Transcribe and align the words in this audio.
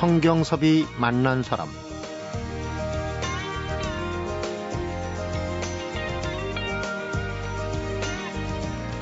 성경섭이 0.00 0.86
만난 0.98 1.42
사람 1.42 1.68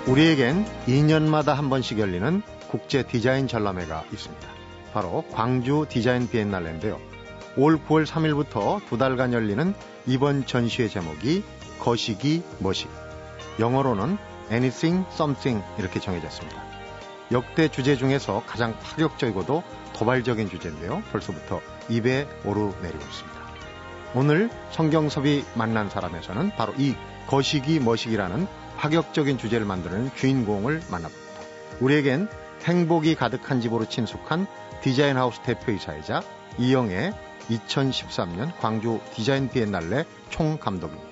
우리에겐 0.09 0.65
2년마다 0.89 1.55
한 1.55 1.71
번씩 1.71 2.01
열리는 2.01 2.43
국제 2.69 3.05
디자인 3.05 3.47
전람회가 3.47 4.07
있습니다. 4.13 4.49
바로 4.93 5.25
광주 5.31 5.87
디자인 5.89 6.29
비엔날레인데요. 6.29 6.99
올 7.57 7.79
9월 7.79 8.05
3일부터 8.05 8.85
두 8.89 8.99
달간 8.99 9.33
열리는 9.33 9.75
이번 10.05 10.47
전시회 10.47 10.89
제목이 10.89 11.45
거시기 11.79 12.43
머시기. 12.59 12.91
영어로는 13.61 14.19
anything, 14.51 15.07
something 15.13 15.65
이렇게 15.79 16.01
정해졌습니다. 16.01 16.68
역대 17.33 17.69
주제 17.69 17.97
중에서 17.97 18.43
가장 18.47 18.79
파격적이고도 18.79 19.63
도발적인 19.95 20.49
주제인데요. 20.49 21.03
벌써부터 21.13 21.61
입에 21.89 22.27
오르내리고 22.45 22.99
있습니다. 22.99 23.39
오늘 24.15 24.51
성경섭이 24.71 25.45
만난 25.55 25.91
사람에서는 25.91 26.53
바로 26.57 26.73
이 26.79 26.95
거시기 27.27 27.79
머시기라는 27.79 28.47
파격적인 28.79 29.37
주제를 29.39 29.67
만드는 29.67 30.11
주인공을 30.15 30.83
만나봅니다. 30.91 31.29
우리에겐 31.81 32.29
행복이 32.65 33.15
가득한 33.15 33.61
집으로 33.61 33.87
친숙한 33.87 34.47
디자인하우스 34.83 35.41
대표이사이자 35.41 36.23
이영의 36.59 37.13
2013년 37.51 38.53
광주 38.61 39.01
디자인 39.15 39.49
비엔날레 39.49 40.05
총감독입니다. 40.31 41.08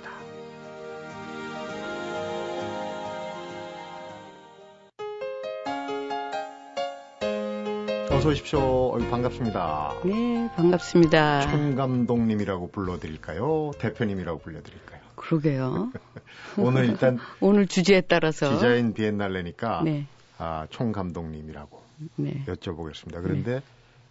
어서 8.16 8.30
오십시오. 8.30 8.92
반갑습니다. 9.10 9.92
네, 10.06 10.50
반갑습니다. 10.56 11.50
총감독님이라고 11.50 12.70
불러드릴까요? 12.70 13.72
대표님이라고 13.78 14.38
불러드릴까요? 14.38 15.00
그러게요. 15.16 15.92
오늘 16.56 16.86
일단 16.86 17.18
오늘 17.40 17.66
주제에 17.66 18.00
따라서 18.00 18.54
디자인 18.54 18.94
비엔날레니까 18.94 19.82
네. 19.84 20.06
아, 20.38 20.66
총 20.70 20.92
감독님이라고 20.92 21.82
네. 22.16 22.42
여쭤보겠습니다. 22.46 23.22
그런데 23.22 23.60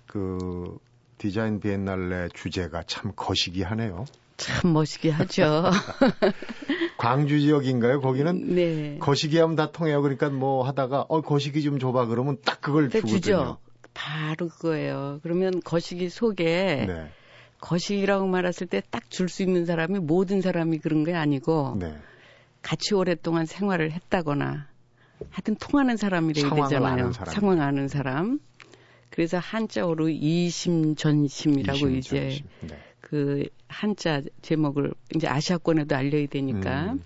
그 0.06 0.78
디자인 1.18 1.60
비엔날레 1.60 2.30
주제가 2.36 2.84
참 2.84 3.12
거시기하네요. 3.16 4.06
참 4.38 4.74
멋있게 4.74 5.10
하죠. 5.10 5.72
광주 6.98 7.40
지역인가요? 7.40 8.02
거기는 8.02 8.54
네. 8.54 8.98
거시기 9.00 9.40
하면 9.40 9.56
다 9.56 9.72
통해요. 9.72 10.04
그러니까 10.04 10.30
뭐 10.30 10.64
하다가 10.64 11.08
어 11.10 11.22
거시기 11.22 11.64
좀 11.64 11.80
줘봐 11.80 12.06
그러면 12.06 12.38
딱 12.46 12.62
그걸 12.62 12.90
네, 12.90 13.00
주거든요. 13.00 13.20
주죠. 13.20 13.58
바로 13.96 14.50
그거예요. 14.50 15.20
그러면 15.24 15.60
거시기 15.64 16.10
속에 16.10 16.86
네, 16.88 17.10
거시기라고 17.60 18.28
말했을 18.28 18.68
때 18.68 18.82
딱 18.92 19.10
줄 19.10 19.28
수 19.30 19.42
있는 19.42 19.66
사람이 19.66 20.00
모든 20.00 20.42
사람이 20.42 20.78
그런 20.80 21.04
게 21.04 21.14
아니고 21.16 21.78
네. 21.80 21.96
같이 22.62 22.94
오랫동안 22.94 23.46
생활을 23.48 23.92
했다거나 23.92 24.68
하여튼 25.32 25.56
통하는 25.56 25.96
사람이래야 25.98 26.48
상황을 26.50 26.70
되잖아요. 26.70 26.94
아는 26.94 27.14
사람. 27.14 27.34
상황 27.34 27.62
아는 27.62 27.88
사람. 27.88 28.40
그래서 29.10 29.38
한자어로 29.40 30.10
이심전심이라고 30.10 31.88
이제 31.90 31.98
이심전심. 32.28 32.46
네. 32.62 32.78
그 33.00 33.46
한자 33.68 34.22
제목을 34.42 34.94
이제 35.16 35.28
아시아권에도 35.28 35.96
알려야 35.96 36.28
되니까 36.28 36.94
음. 36.94 37.04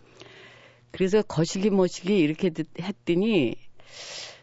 그래서 0.92 1.22
거시기 1.22 1.70
머시기 1.70 2.18
이렇게 2.18 2.50
듣- 2.50 2.68
했더니 2.81 3.56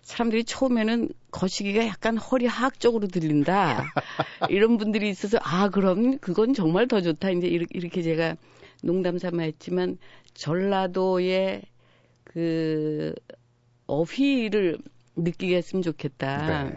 사람들이 0.06 0.44
처음에는 0.44 1.08
거시기가 1.32 1.84
약간 1.84 2.16
허리 2.16 2.46
하악적으로 2.46 3.08
들린다 3.08 3.92
이런 4.48 4.78
분들이 4.78 5.10
있어서 5.10 5.36
아 5.42 5.68
그럼 5.68 6.18
그건 6.18 6.54
정말 6.54 6.86
더 6.86 7.00
좋다 7.00 7.30
이제 7.30 7.48
이렇게, 7.48 8.02
제가 8.02 8.36
농담 8.84 9.18
삼아 9.18 9.42
했지만 9.42 9.98
전라도의 10.32 11.62
그 12.22 13.14
어휘를 13.88 14.78
느끼게 15.16 15.56
했으면 15.56 15.82
좋겠다 15.82 16.64
네. 16.64 16.76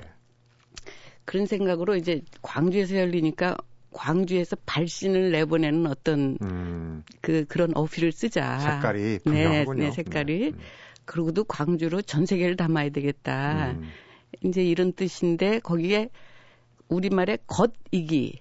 그런 1.24 1.46
생각으로 1.46 1.96
이제 1.98 2.24
광주에서 2.42 2.96
열리니까 2.96 3.58
광주에서 3.92 4.56
발신을 4.66 5.30
내보내는 5.32 5.86
어떤 5.86 6.40
음, 6.42 7.04
그 7.22 7.46
그런 7.46 7.76
어휘를 7.76 8.12
쓰자. 8.12 8.60
색깔이 8.60 9.02
네, 9.02 9.20
분명하군요. 9.20 9.84
네, 9.84 9.92
색깔이. 9.92 10.40
네. 10.40 10.48
음. 10.50 10.60
그러고도 11.10 11.44
광주로 11.46 12.04
전 12.04 12.28
세계를 12.28 12.56
담아야 12.56 12.90
되겠다. 12.92 13.72
음, 13.72 13.90
이제 14.44 14.64
이런 14.64 14.94
뜻인데 14.94 15.58
거기에 15.60 16.10
우리말에 16.88 17.40
겉이기, 17.48 18.40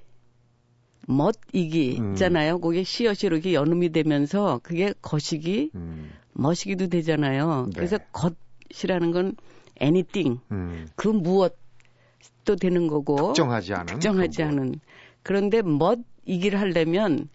멋이기 1.06 1.96
음. 1.98 2.12
있잖아요. 2.12 2.58
거기에 2.58 2.82
시어시로 2.84 3.36
이렇게 3.36 3.54
연음이 3.54 3.90
되면서 3.90 4.60
그게 4.62 4.92
거시기, 5.00 5.70
음, 5.74 6.10
멋이기도 6.34 6.88
되잖아요. 6.88 7.66
네. 7.68 7.72
그래서 7.74 7.96
겉이라는 8.12 9.12
건 9.12 9.34
anything, 9.80 10.38
음. 10.52 10.86
그 10.94 11.08
무엇도 11.08 12.56
되는 12.60 12.86
거고 12.86 13.28
특정하지 13.28 13.72
않은 13.72 13.86
특정하지 13.86 14.36
그 14.36 14.42
뭐- 14.42 14.50
않은 14.52 14.74
그런데 15.22 15.62
멋 15.62 16.00
이기를 16.26 16.60
하려면 16.60 17.30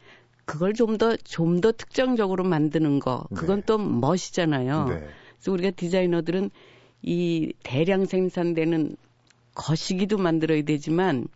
그걸 0.45 0.73
좀더 0.73 1.15
좀 1.17 1.59
더 1.61 1.71
특정적으로 1.71 2.43
만드는 2.43 2.99
거 2.99 3.25
그건 3.33 3.61
네. 3.61 3.65
또 3.65 3.77
멋이잖아요. 3.79 4.85
네. 4.89 5.07
그래서 5.43 5.51
우리가 5.51 5.71
디자이너들은 5.71 6.49
이 7.01 7.53
대량 7.63 8.05
생산되는 8.05 8.95
거시기도 9.53 10.17
만들어야 10.17 10.63
되지만 10.63 11.27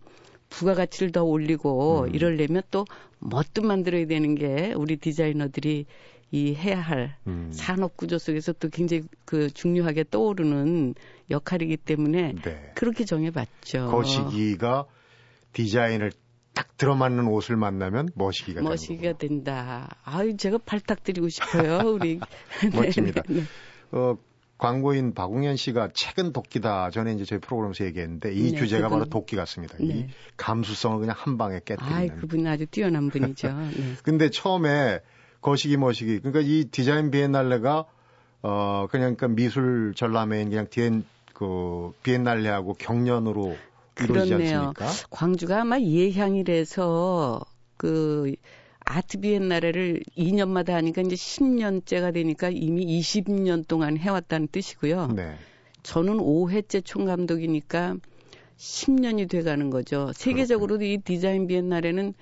부가가치를 0.50 1.12
더 1.12 1.24
올리고 1.24 2.06
음. 2.06 2.16
이러려면 2.16 2.64
또 2.72 2.86
멋도 3.20 3.64
만들어야 3.64 4.08
되는 4.08 4.34
게 4.36 4.74
우리 4.78 4.96
디자이너들이 4.96 5.86
이 6.32 6.56
해야 6.56 6.80
할 6.80 7.18
음. 7.28 7.50
산업 7.52 7.98
구조 7.98 8.18
속에서 8.18 8.54
또 8.54 8.70
굉장히 8.70 9.04
그 9.26 9.50
중요하게 9.50 10.06
떠오르는 10.10 10.96
역할이기 11.30 11.78
때문에 11.78 12.36
네. 12.42 12.72
그렇게 12.76 13.04
정해봤죠. 13.04 13.88
거시기가 13.92 14.86
디자인을 15.52 16.12
딱 16.54 16.76
들어맞는 16.78 17.28
옷을 17.28 17.56
만나면 17.56 18.10
머시기가 18.16 18.62
머시기가 18.62 19.18
된다. 19.18 19.96
아유, 20.04 20.36
제가 20.38 20.58
발탁드리고 20.58 21.30
싶어요, 21.30 21.92
우리. 21.92 22.20
멋집니다. 22.74 23.22
네, 23.30 23.42
네. 23.42 23.44
어, 23.92 24.18
광고인 24.58 25.14
박웅현 25.14 25.56
씨가 25.56 25.90
책은 25.94 26.34
도끼다. 26.34 26.90
전에 26.90 27.14
이제 27.14 27.26
저희 27.26 27.40
프로그램에서 27.40 27.86
얘기했는데 27.86 28.34
이 28.34 28.52
네, 28.54 28.58
주제가 28.58 28.88
그분- 28.88 29.00
바로 29.00 29.10
도끼 29.10 29.36
같습니다. 29.36 29.76
이 29.80 29.88
네. 29.88 30.10
감수성을 30.36 31.00
그냥 31.00 31.16
한 31.18 31.38
방에 31.38 31.60
깨뜨리는. 31.64 31.94
아이, 31.96 32.08
그분 32.10 32.46
아주 32.48 32.66
뛰어난 32.66 33.10
분이죠. 33.10 33.48
네. 33.54 33.94
근데 34.04 34.30
처음에 34.32 35.00
거시기 35.42 35.78
머시기 35.78 36.20
그러니까 36.20 36.42
이 36.42 36.66
디자인 36.72 37.12
비엔날레가 37.12 37.86
어 38.42 38.88
그냥 38.90 39.16
그러니까 39.16 39.28
미술 39.28 39.94
전람회인 39.96 40.50
그냥 40.50 40.68
디엔 40.70 41.06
그 41.34 41.92
비엔날레하고 42.02 42.74
경련으로 42.74 43.56
이루어지지 44.02 44.34
그렇네요. 44.34 44.60
않습니까? 44.76 44.86
광주가 45.12 45.62
아마 45.62 45.80
예향이라서 45.80 47.42
그 47.78 48.34
아트 48.90 49.20
비엔나레를 49.20 50.02
2년마다 50.18 50.70
하니까 50.72 51.02
이제 51.02 51.16
10년째가 51.16 52.14
되니까 52.14 52.50
이미 52.50 52.86
20년 53.00 53.68
동안 53.68 53.98
해왔다는 53.98 54.48
뜻이고요. 54.52 55.08
네. 55.16 55.36
저는 55.84 56.18
5회째 56.18 56.84
총감독이니까 56.84 57.98
10년이 58.58 59.30
돼가는 59.30 59.70
거죠. 59.70 60.12
세계적으로도 60.14 60.86
이 60.86 60.98
디자인 61.00 61.48
비엔날에는 61.48 62.14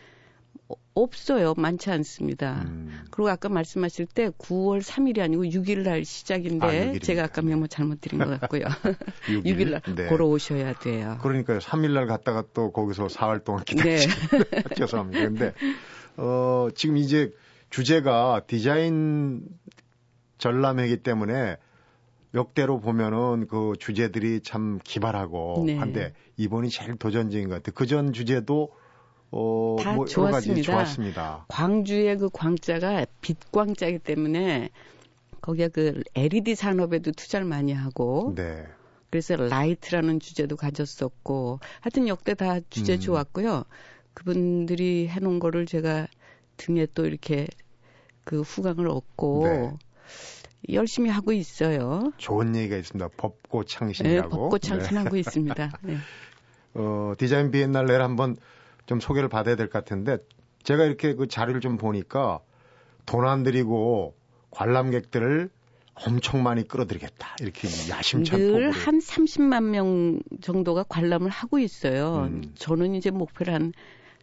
없어요. 0.95 1.53
많지 1.57 1.91
않습니다. 1.91 2.63
음, 2.67 3.03
그리고 3.11 3.29
아까 3.29 3.49
말씀하실 3.49 4.07
때 4.07 4.29
9월 4.29 4.81
3일이 4.81 5.19
아니고 5.19 5.43
6일 5.43 5.83
날 5.83 6.05
시작인데 6.05 6.65
아, 6.65 6.71
6일 6.71 6.85
입니다. 6.87 7.05
제가 7.05 7.23
아까 7.25 7.41
메모 7.41 7.67
잘못 7.67 8.01
드린 8.01 8.19
것 8.19 8.39
같고요. 8.39 8.63
6일. 9.27 9.43
6일 9.43 9.69
날 9.71 9.81
네. 9.95 10.07
걸어 10.07 10.25
오셔야 10.25 10.73
돼요. 10.73 11.19
그러니까요. 11.21 11.59
3일 11.59 11.91
날 11.91 12.07
갔다가 12.07 12.43
또 12.53 12.71
거기서 12.71 13.07
4일 13.07 13.43
동안 13.43 13.63
네. 13.65 13.73
기다리시 13.75 14.07
죄송합니다. 14.77 15.21
근데 15.21 15.53
어 16.17 16.69
지금 16.75 16.97
이제 16.97 17.31
주제가 17.69 18.43
디자인 18.47 19.41
전람회이기 20.37 20.97
때문에 20.97 21.57
역대로 22.33 22.79
보면은 22.79 23.47
그 23.47 23.73
주제들이 23.79 24.41
참 24.41 24.79
기발하고 24.83 25.63
네. 25.65 25.77
한데 25.77 26.13
이번이 26.37 26.69
제일 26.69 26.95
도전적인 26.97 27.47
것 27.47 27.55
같아요. 27.55 27.73
그 27.73 27.85
전 27.85 28.13
주제도 28.13 28.71
어, 29.31 29.75
다뭐 29.81 30.05
가지 30.05 30.13
좋았습니다. 30.13 30.71
좋았습니다. 30.71 31.45
광주의 31.47 32.17
그 32.17 32.29
광자가 32.31 33.05
빛 33.21 33.37
광자이기 33.51 33.99
때문에 33.99 34.69
거기가 35.41 35.67
그 35.69 36.01
LED 36.15 36.55
산업에도 36.55 37.11
투자를 37.11 37.45
많이 37.45 37.73
하고 37.73 38.33
네. 38.35 38.65
그래서 39.09 39.35
라이트라는 39.35 40.19
주제도 40.19 40.55
가졌었고 40.55 41.59
하여튼 41.81 42.07
역대 42.07 42.33
다 42.33 42.59
주제 42.69 42.93
음. 42.95 42.99
좋았고요. 42.99 43.63
그분들이 44.15 45.07
해놓은 45.09 45.37
거를 45.39 45.67
제가 45.67 46.07
등에 46.57 46.87
또 46.95 47.05
이렇게 47.05 47.47
그 48.23 48.41
후광을 48.41 48.87
얻고 48.89 49.43
네. 49.43 49.73
열심히 50.73 51.11
하고 51.11 51.31
있어요. 51.31 52.11
좋은 52.17 52.55
얘기가 52.55 52.77
있습니다. 52.77 53.09
법고 53.17 53.63
네, 53.65 53.67
창신이라고. 53.75 54.29
법고창신하고 54.29 55.15
있습니다. 55.17 55.71
네. 55.83 55.97
어, 56.73 57.13
디자인 57.19 57.51
비엔날레를 57.51 58.01
한번 58.03 58.35
좀 58.87 58.99
소개를 58.99 59.29
받아야 59.29 59.55
될 59.55 59.67
것 59.69 59.73
같은데 59.83 60.17
제가 60.63 60.85
이렇게 60.85 61.13
그 61.13 61.27
자료를 61.27 61.61
좀 61.61 61.77
보니까 61.77 62.39
돈 63.05 63.25
안 63.25 63.43
들이고 63.43 64.15
관람객들을 64.49 65.49
엄청 65.93 66.41
많이 66.43 66.67
끌어들이겠다. 66.67 67.35
이렇게 67.41 67.67
야심찬 67.89 68.39
늘 68.39 68.71
한 68.71 68.97
30만 68.99 69.63
명 69.63 70.19
정도가 70.41 70.83
관람을 70.89 71.29
하고 71.29 71.59
있어요. 71.59 72.27
음. 72.29 72.51
저는 72.55 72.95
이제 72.95 73.11
목표를 73.11 73.53
한 73.53 73.73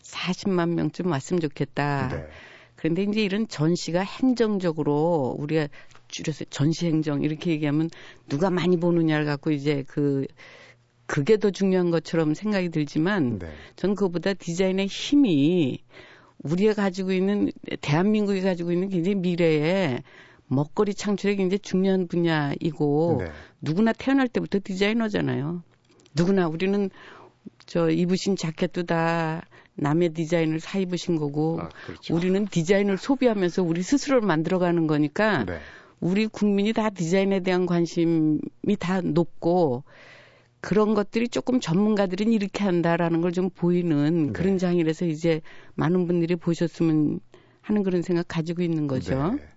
40만 0.03 0.75
명쯤 0.75 1.07
왔으면 1.07 1.41
좋겠다. 1.41 2.09
네. 2.09 2.27
그런데 2.77 3.05
이제 3.05 3.23
이런 3.23 3.47
전시가 3.47 4.01
행정적으로 4.01 5.37
우리가 5.39 5.69
줄여서 6.09 6.47
전시 6.51 6.87
행정 6.87 7.23
이렇게 7.23 7.53
얘기하면 7.53 7.91
누가 8.29 8.51
많이 8.51 8.77
보느냐를 8.77 9.25
갖고 9.25 9.51
이제 9.51 9.85
그 9.87 10.27
그게 11.07 11.37
더 11.37 11.51
중요한 11.51 11.91
것처럼 11.91 12.35
생각이 12.35 12.71
들지만 12.71 13.39
네. 13.39 13.49
전 13.77 13.95
그보다 13.95 14.35
디자인의 14.35 14.87
힘이 14.87 15.83
우리가 16.43 16.75
가지고 16.75 17.13
있는 17.13 17.51
대한민국이 17.81 18.41
가지고 18.41 18.73
있는 18.73 18.89
굉장히 18.89 19.15
미래에 19.17 20.03
먹거리 20.47 20.95
창출에 20.95 21.37
굉장히 21.37 21.61
중요한 21.61 22.09
분야이고 22.09 23.19
네. 23.21 23.31
누구나 23.61 23.93
태어날 23.93 24.29
때부터 24.29 24.59
디자이너잖아요. 24.63 25.63
누구나 26.15 26.47
우리는 26.49 26.91
저 27.67 27.91
입으신 27.91 28.37
자켓도 28.37 28.85
다 28.85 29.43
남의 29.83 30.11
디자인을 30.15 30.61
사 30.61 30.79
입으신 30.79 31.17
거고 31.17 31.61
아, 31.61 31.69
그렇죠. 31.87 32.15
우리는 32.15 32.47
디자인을 32.47 32.97
소비하면서 32.99 33.63
우리 33.63 33.83
스스로를 33.83 34.27
만들어가는 34.27 34.87
거니까 34.87 35.45
네. 35.45 35.59
우리 36.01 36.27
국민이 36.27 36.73
다 36.73 36.91
디자인에 36.91 37.41
대한 37.41 37.67
관심이 37.67 38.41
다 38.79 39.01
높고 39.01 39.85
그런 40.61 40.95
것들이 40.95 41.29
조금 41.29 41.59
전문가들은 41.61 42.33
이렇게 42.33 42.65
한다라는 42.65 43.21
걸 43.21 43.33
좀 43.33 43.51
보이는 43.51 44.27
네. 44.29 44.33
그런 44.33 44.59
장이라서 44.59 45.07
이제 45.07 45.41
많은 45.75 46.07
분들이 46.07 46.37
보셨으면 46.37 47.21
하는 47.61 47.83
그런 47.83 48.03
생각 48.03 48.27
가지고 48.29 48.63
있는 48.63 48.87
거죠. 48.87 49.15
네. 49.15 49.49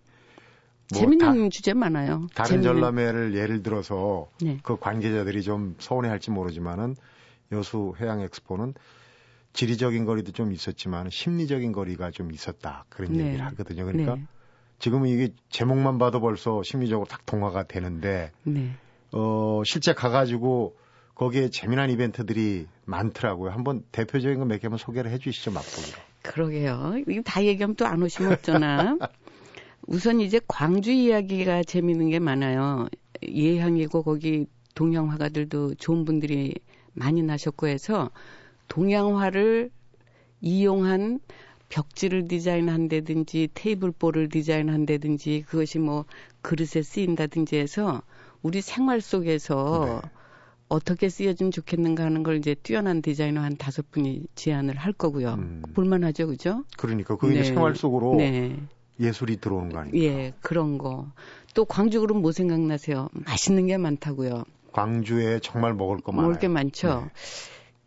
뭐 0.91 0.99
재밌는 1.01 1.43
다, 1.43 1.49
주제 1.49 1.73
많아요. 1.73 2.27
다른 2.35 2.61
재밌는. 2.61 2.73
전람회를 2.73 3.35
예를 3.35 3.63
들어서 3.63 4.29
네. 4.41 4.59
그 4.63 4.77
관계자들이 4.77 5.41
좀 5.41 5.75
서운해할지 5.79 6.31
모르지만은 6.31 6.95
여수 7.51 7.93
해양 7.99 8.21
엑스포는 8.21 8.73
지리적인 9.55 10.05
거리도 10.05 10.31
좀 10.33 10.51
있었지만 10.51 11.09
심리적인 11.09 11.71
거리가 11.71 12.11
좀 12.11 12.31
있었다 12.31 12.85
그런 12.89 13.13
네. 13.13 13.25
얘기를 13.25 13.43
하거든요. 13.45 13.85
그러니까 13.85 14.15
네. 14.15 14.25
지금은 14.79 15.09
이게 15.09 15.29
제목만 15.49 15.97
봐도 15.97 16.19
벌써 16.19 16.61
심리적으로 16.63 17.07
딱 17.07 17.25
동화가 17.25 17.63
되는데 17.63 18.31
네. 18.43 18.71
어 19.13 19.61
실제 19.65 19.93
가가지고 19.93 20.75
거기에 21.15 21.49
재미난 21.49 21.89
이벤트들이 21.89 22.67
많더라고요. 22.85 23.51
한번 23.51 23.83
대표적인 23.93 24.37
거 24.39 24.45
몇 24.45 24.59
개만 24.59 24.77
소개를 24.77 25.09
해주시죠, 25.11 25.51
맛보기로. 25.51 25.97
그러게요. 26.23 26.95
이거 27.07 27.21
다 27.21 27.43
얘기하면 27.43 27.75
또 27.77 27.85
안 27.85 28.03
오시면 28.03 28.33
어쩌나. 28.33 28.97
우선 29.87 30.19
이제 30.19 30.41
광주 30.47 30.91
이야기가 30.91 31.63
재미있는 31.63 32.09
게 32.09 32.19
많아요. 32.19 32.87
예향이고 33.23 34.03
거기 34.03 34.45
동양 34.73 35.09
화가들도 35.11 35.75
좋은 35.75 36.03
분들이 36.03 36.55
많이 36.93 37.21
나셨고 37.23 37.67
해서 37.67 38.09
동양화를 38.67 39.71
이용한 40.41 41.19
벽지를 41.69 42.27
디자인한다든지 42.27 43.49
테이블볼을 43.53 44.29
디자인한다든지 44.29 45.45
그것이 45.47 45.79
뭐 45.79 46.05
그릇에 46.41 46.83
쓰인다든지 46.83 47.57
해서 47.57 48.01
우리 48.43 48.61
생활 48.61 49.01
속에서 49.01 50.01
네. 50.03 50.09
어떻게 50.67 51.09
쓰여지면 51.09 51.51
좋겠는가 51.51 52.03
하는 52.03 52.23
걸 52.23 52.37
이제 52.37 52.55
뛰어난 52.55 53.01
디자이너 53.01 53.41
한 53.41 53.57
다섯 53.57 53.89
분이 53.91 54.25
제안을 54.35 54.75
할 54.77 54.93
거고요. 54.93 55.33
음. 55.33 55.63
볼만하죠, 55.73 56.27
그죠? 56.27 56.63
그러니까 56.77 57.15
그게 57.17 57.35
네. 57.35 57.43
생활 57.43 57.75
속으로 57.75 58.15
네. 58.15 58.57
예술이 58.99 59.37
들어오는 59.37 59.69
거 59.69 59.79
아닙니까? 59.79 60.05
예, 60.05 60.33
그런 60.41 60.77
거. 60.77 61.07
또 61.53 61.65
광주 61.65 61.99
그럼 62.01 62.21
뭐 62.21 62.31
생각나세요? 62.31 63.09
맛있는 63.13 63.67
게 63.67 63.77
많다고요. 63.77 64.43
광주에 64.71 65.39
정말 65.39 65.73
먹을 65.73 65.99
거 65.99 66.11
많아요. 66.11 66.29
먹을 66.29 66.39
게 66.39 66.47
많죠. 66.47 67.01
네. 67.01 67.11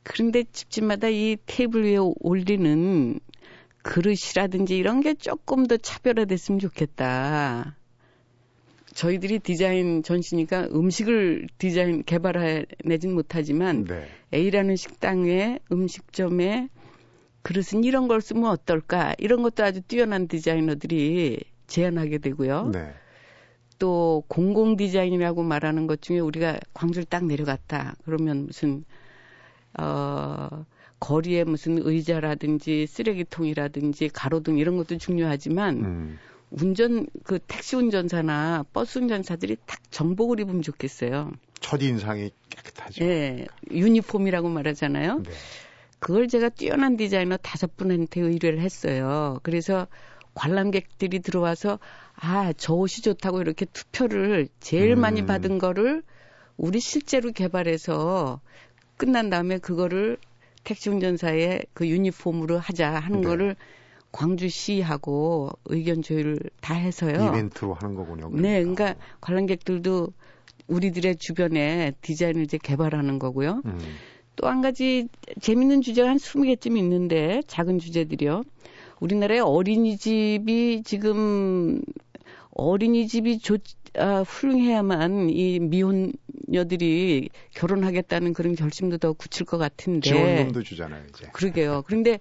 그런데 0.09 0.43
집집마다 0.51 1.09
이 1.09 1.37
테이블 1.45 1.85
위에 1.85 1.99
올리는 2.21 3.21
그릇이라든지 3.83 4.77
이런 4.77 5.03
게 5.03 5.13
조금 5.13 5.67
더 5.67 5.77
차별화됐으면 5.77 6.59
좋겠다. 6.61 7.77
저희들이 8.95 9.39
디자인 9.41 10.03
전시니까 10.03 10.69
음식을 10.73 11.49
디자인 11.59 12.03
개발해내진 12.05 13.13
못하지만 13.13 13.85
네. 13.85 14.09
A라는 14.33 14.77
식당의 14.77 15.61
음식점에 15.71 16.71
그릇은 17.43 17.85
이런 17.85 18.09
걸 18.09 18.23
쓰면 18.23 18.47
어떨까 18.47 19.15
이런 19.19 19.43
것도 19.43 19.63
아주 19.63 19.83
뛰어난 19.83 20.27
디자이너들이 20.27 21.45
제안하게 21.67 22.19
되고요. 22.19 22.71
네. 22.73 22.95
또 23.79 24.25
공공 24.27 24.77
디자인이라고 24.77 25.43
말하는 25.43 25.87
것 25.87 26.01
중에 26.01 26.19
우리가 26.19 26.59
광주를 26.73 27.05
딱 27.05 27.27
내려갔다 27.27 27.95
그러면 28.05 28.47
무슨 28.47 28.85
어 29.79 30.65
거리에 31.01 31.45
무슨 31.45 31.79
의자라든지 31.81 32.87
쓰레기통이라든지 32.87 34.09
가로등 34.09 34.59
이런 34.59 34.77
것도 34.77 34.99
중요하지만 34.99 35.77
음. 35.85 36.19
운전 36.51 37.07
그 37.25 37.39
택시 37.39 37.77
운전사나 37.77 38.65
버스 38.73 38.99
운전사들이 38.99 39.57
딱 39.67 39.81
정복을 39.91 40.41
입으면 40.41 40.63
좋겠어요. 40.63 41.33
첫 41.61 41.83
인상이 41.83 42.31
깨끗하죠. 42.51 43.05
네, 43.05 43.47
유니폼이라고 43.71 44.49
말하잖아요. 44.49 45.19
네. 45.19 45.31
그걸 45.99 46.29
제가 46.29 46.49
뛰어난 46.49 46.97
디자이너 46.97 47.37
다섯 47.39 47.77
분한테 47.77 48.21
의뢰를 48.21 48.61
했어요. 48.61 49.41
그래서 49.43 49.87
관람객들이 50.35 51.21
들어와서 51.21 51.79
아, 52.15 52.53
저 52.57 52.75
옷이 52.75 53.03
좋다고 53.03 53.41
이렇게 53.41 53.67
투표를 53.67 54.49
제일 54.61 54.93
음. 54.93 55.01
많이 55.01 55.27
받은 55.27 55.59
거를 55.59 56.03
우리 56.57 56.81
실제로 56.81 57.33
개발해서 57.33 58.41
끝난 58.99 59.31
다음에 59.31 59.59
그거를 59.59 60.19
택시 60.65 60.91
운전사의 60.91 61.65
그 61.73 61.89
유니폼으로 61.89 62.59
하자 62.59 62.91
하는 62.91 63.23
네. 63.23 63.27
거를 63.27 63.57
광주시하고 64.13 65.51
의견 65.67 66.03
조율을 66.03 66.39
다 66.61 66.75
해서요. 66.75 67.29
이벤트로 67.29 67.75
하는 67.75 67.95
거군요. 67.95 68.31
그러니까. 68.31 68.43
네, 68.43 68.61
그러니까 68.61 68.95
관람객들도 69.21 70.09
우리들의 70.67 71.17
주변에 71.17 71.93
디자인을 72.03 72.43
이제 72.43 72.59
개발하는 72.63 73.19
거고요. 73.19 73.63
음. 73.65 73.79
또한 74.37 74.61
가지 74.61 75.09
재밌는 75.41 75.81
주제가 75.81 76.09
한 76.09 76.17
20개쯤 76.17 76.77
있는데 76.77 77.43
작은 77.47 77.79
주제들이요. 77.79 78.43
우리나라의 79.01 79.41
어린이집이 79.41 80.83
지금 80.85 81.81
어린이집이 82.59 83.39
좋, 83.39 83.61
아, 83.97 84.21
훌륭해야만 84.23 85.31
이 85.31 85.59
미혼녀들이 85.61 87.31
결혼하겠다는 87.55 88.35
그런 88.35 88.55
결심도 88.55 88.99
더 88.99 89.15
굳힐 89.15 89.47
것 89.47 89.57
같은데. 89.57 90.11
지원금도 90.11 90.63
주잖아요, 90.63 91.05
이제. 91.09 91.29
그러게요. 91.33 91.85
그런데 91.89 92.19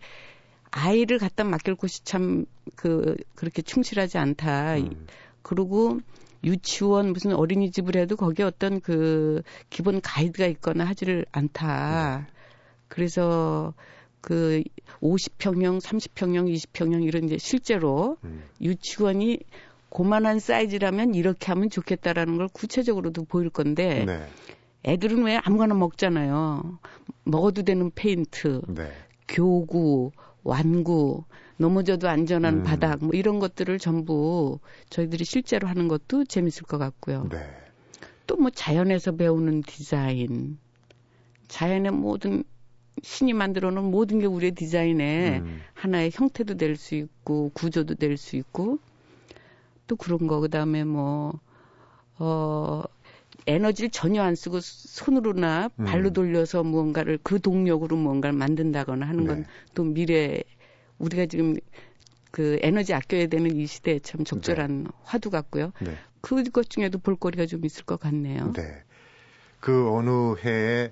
아이를 0.72 1.18
갖다 1.20 1.44
맡길 1.44 1.76
곳이 1.76 2.06
참 2.06 2.46
그 2.76 3.16
그렇게 3.36 3.62
충실하지 3.62 4.18
않다. 4.18 4.78
음. 4.78 5.08
그리고 5.42 6.00
유치원 6.44 7.14
무슨 7.14 7.34
어린이집을 7.34 7.96
해도 7.96 8.16
거기에 8.16 8.46
어떤 8.46 8.80
그 8.82 9.42
기본 9.70 10.02
가이드가 10.02 10.46
있거나 10.48 10.86
하지를 10.86 11.26
않다. 11.32 12.26
네. 12.28 12.34
그래서 12.88 13.74
그 14.22 14.62
50평형, 15.02 15.82
30평형, 15.82 16.54
20평형 16.54 17.04
이런 17.04 17.26
이제 17.26 17.38
실제로 17.38 18.18
음. 18.24 18.44
유치원이 18.62 19.40
고만한 19.98 20.38
사이즈라면 20.38 21.16
이렇게 21.16 21.48
하면 21.48 21.72
좋겠다라는 21.72 22.38
걸 22.38 22.48
구체적으로도 22.50 23.26
보일 23.26 23.50
건데 23.50 24.06
네. 24.06 24.28
애들은 24.86 25.24
왜 25.24 25.38
아무거나 25.38 25.74
먹잖아요. 25.74 26.78
먹어도 27.24 27.64
되는 27.64 27.90
페인트, 27.90 28.62
네. 28.68 28.92
교구, 29.28 30.12
완구, 30.44 31.24
넘어져도 31.58 32.08
안전한 32.08 32.58
음. 32.58 32.64
바닥 32.64 33.04
뭐 33.04 33.10
이런 33.16 33.40
것들을 33.40 33.80
전부 33.80 34.60
저희들이 34.92 35.26
실제로 35.26 35.68
하는 35.68 35.88
것도 35.88 36.26
재밌을 36.26 36.68
것 36.68 36.78
같고요. 36.78 37.28
네. 37.32 37.40
또뭐 38.28 38.52
자연에서 38.52 39.16
배우는 39.16 39.64
디자인, 39.64 40.60
자연의 41.48 41.92
모든 41.94 42.44
신이 43.02 43.34
만들어 43.34 43.72
놓은 43.72 43.90
모든 43.90 44.20
게 44.20 44.28
우리의 44.28 44.52
디자인의 44.52 45.40
음. 45.40 45.60
하나의 45.74 46.12
형태도 46.14 46.54
될 46.54 46.76
수 46.76 46.94
있고 46.94 47.50
구조도 47.56 47.96
될 47.96 48.16
수 48.16 48.36
있고 48.36 48.78
또 49.88 49.96
그런 49.96 50.28
거 50.28 50.40
그다음에 50.40 50.84
뭐 50.84 51.40
어, 52.20 52.84
에너지를 53.46 53.90
전혀 53.90 54.22
안 54.24 54.36
쓰고 54.36 54.60
손으로나 54.62 55.70
발로 55.86 56.10
음. 56.10 56.14
돌려서 56.14 56.64
무언가를 56.64 57.20
그 57.24 57.40
동력으로 57.40 57.96
무언가를 57.96 58.38
만든다거나 58.38 59.08
하는 59.08 59.26
건또 59.26 59.84
네. 59.84 59.94
미래 59.94 60.44
우리가 61.00 61.26
지금 61.28 61.56
그 62.32 62.60
에너지 62.62 62.94
아껴야 62.94 63.28
되는 63.28 63.56
이 63.56 63.66
시대에 63.66 64.00
참 64.00 64.24
적절한 64.24 64.84
네. 64.84 64.90
화두 65.04 65.30
같고요. 65.30 65.72
네. 65.80 65.96
그것 66.22 66.70
중에도 66.70 67.00
볼거리가 67.00 67.46
좀 67.46 67.64
있을 67.64 67.86
것 67.86 68.00
같네요. 68.00 68.52
네. 68.54 68.84
그 69.60 69.90
어느 69.92 70.36
해에 70.44 70.92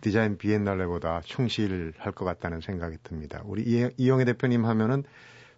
디자인 0.00 0.38
비엔날레보다 0.38 1.22
충실할 1.24 2.12
것 2.12 2.24
같다는 2.24 2.60
생각이 2.60 2.96
듭니다. 3.02 3.42
우리 3.44 3.92
이영애 3.96 4.24
대표님 4.24 4.64
하면은 4.64 5.04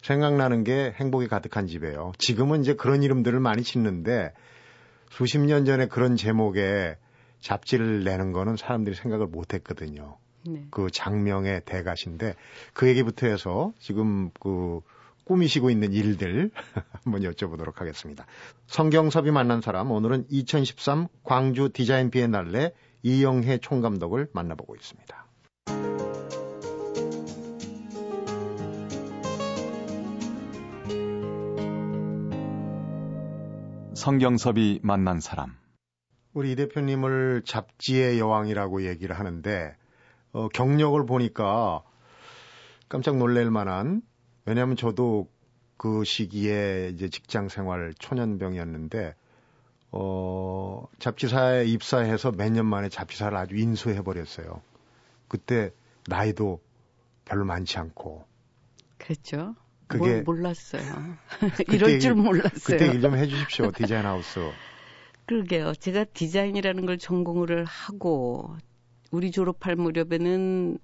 생각나는 0.03 0.63
게 0.63 0.93
행복이 0.97 1.27
가득한 1.27 1.65
집이에요. 1.65 2.11
지금은 2.17 2.61
이제 2.61 2.75
그런 2.75 3.01
이름들을 3.01 3.39
많이 3.39 3.63
짓는데 3.63 4.33
수십 5.09 5.39
년 5.39 5.65
전에 5.65 5.87
그런 5.87 6.15
제목의 6.15 6.97
잡지를 7.39 8.03
내는 8.03 8.31
거는 8.31 8.57
사람들이 8.57 8.95
생각을 8.95 9.27
못 9.27 9.53
했거든요. 9.53 10.17
네. 10.45 10.65
그 10.71 10.89
장명의 10.91 11.61
대가신데 11.65 12.35
그 12.73 12.87
얘기부터 12.87 13.27
해서 13.27 13.73
지금 13.79 14.29
그 14.39 14.81
꾸미시고 15.25 15.69
있는 15.69 15.93
일들 15.93 16.51
한번 17.03 17.21
여쭤보도록 17.21 17.77
하겠습니다. 17.77 18.25
성경섭이 18.67 19.31
만난 19.31 19.61
사람 19.61 19.91
오늘은 19.91 20.25
2013 20.29 21.07
광주 21.23 21.69
디자인 21.69 22.09
비엔날레 22.11 22.73
이영혜 23.03 23.59
총감독을 23.59 24.29
만나보고 24.33 24.75
있습니다. 24.75 25.22
성경섭이 34.03 34.81
만난 34.83 35.21
사람. 35.21 35.55
우리 36.33 36.51
이 36.51 36.55
대표님을 36.57 37.43
잡지의 37.45 38.19
여왕이라고 38.19 38.85
얘기를 38.85 39.17
하는데 39.17 39.77
어, 40.33 40.49
경력을 40.49 41.05
보니까 41.05 41.81
깜짝 42.89 43.15
놀랄 43.15 43.49
만한 43.49 44.01
왜냐하면 44.43 44.75
저도 44.75 45.29
그 45.77 46.03
시기에 46.03 46.91
이제 46.93 47.07
직장 47.07 47.47
생활 47.47 47.93
초년병이었는데 47.97 49.15
어, 49.93 50.85
잡지사에 50.99 51.63
입사해서 51.63 52.33
몇 52.33 52.49
년 52.51 52.65
만에 52.65 52.89
잡지사를 52.89 53.37
아주 53.37 53.55
인수해 53.55 54.01
버렸어요. 54.03 54.61
그때 55.29 55.71
나이도 56.09 56.59
별로 57.23 57.45
많지 57.45 57.79
않고. 57.79 58.25
그랬죠. 58.97 59.55
그게 59.87 60.21
몰랐어요. 60.21 61.17
이럴 61.69 61.99
줄 61.99 62.15
몰랐어요. 62.15 62.77
그때 62.77 62.87
일 62.87 63.01
좀 63.01 63.15
해주십시오. 63.15 63.71
디자인 63.71 64.05
하우스. 64.05 64.39
그러게요. 65.25 65.73
제가 65.75 66.03
디자인이라는 66.05 66.85
걸 66.85 66.97
전공을 66.97 67.63
하고 67.65 68.55
우리 69.11 69.31
졸업할 69.31 69.75
무렵에는 69.75 70.77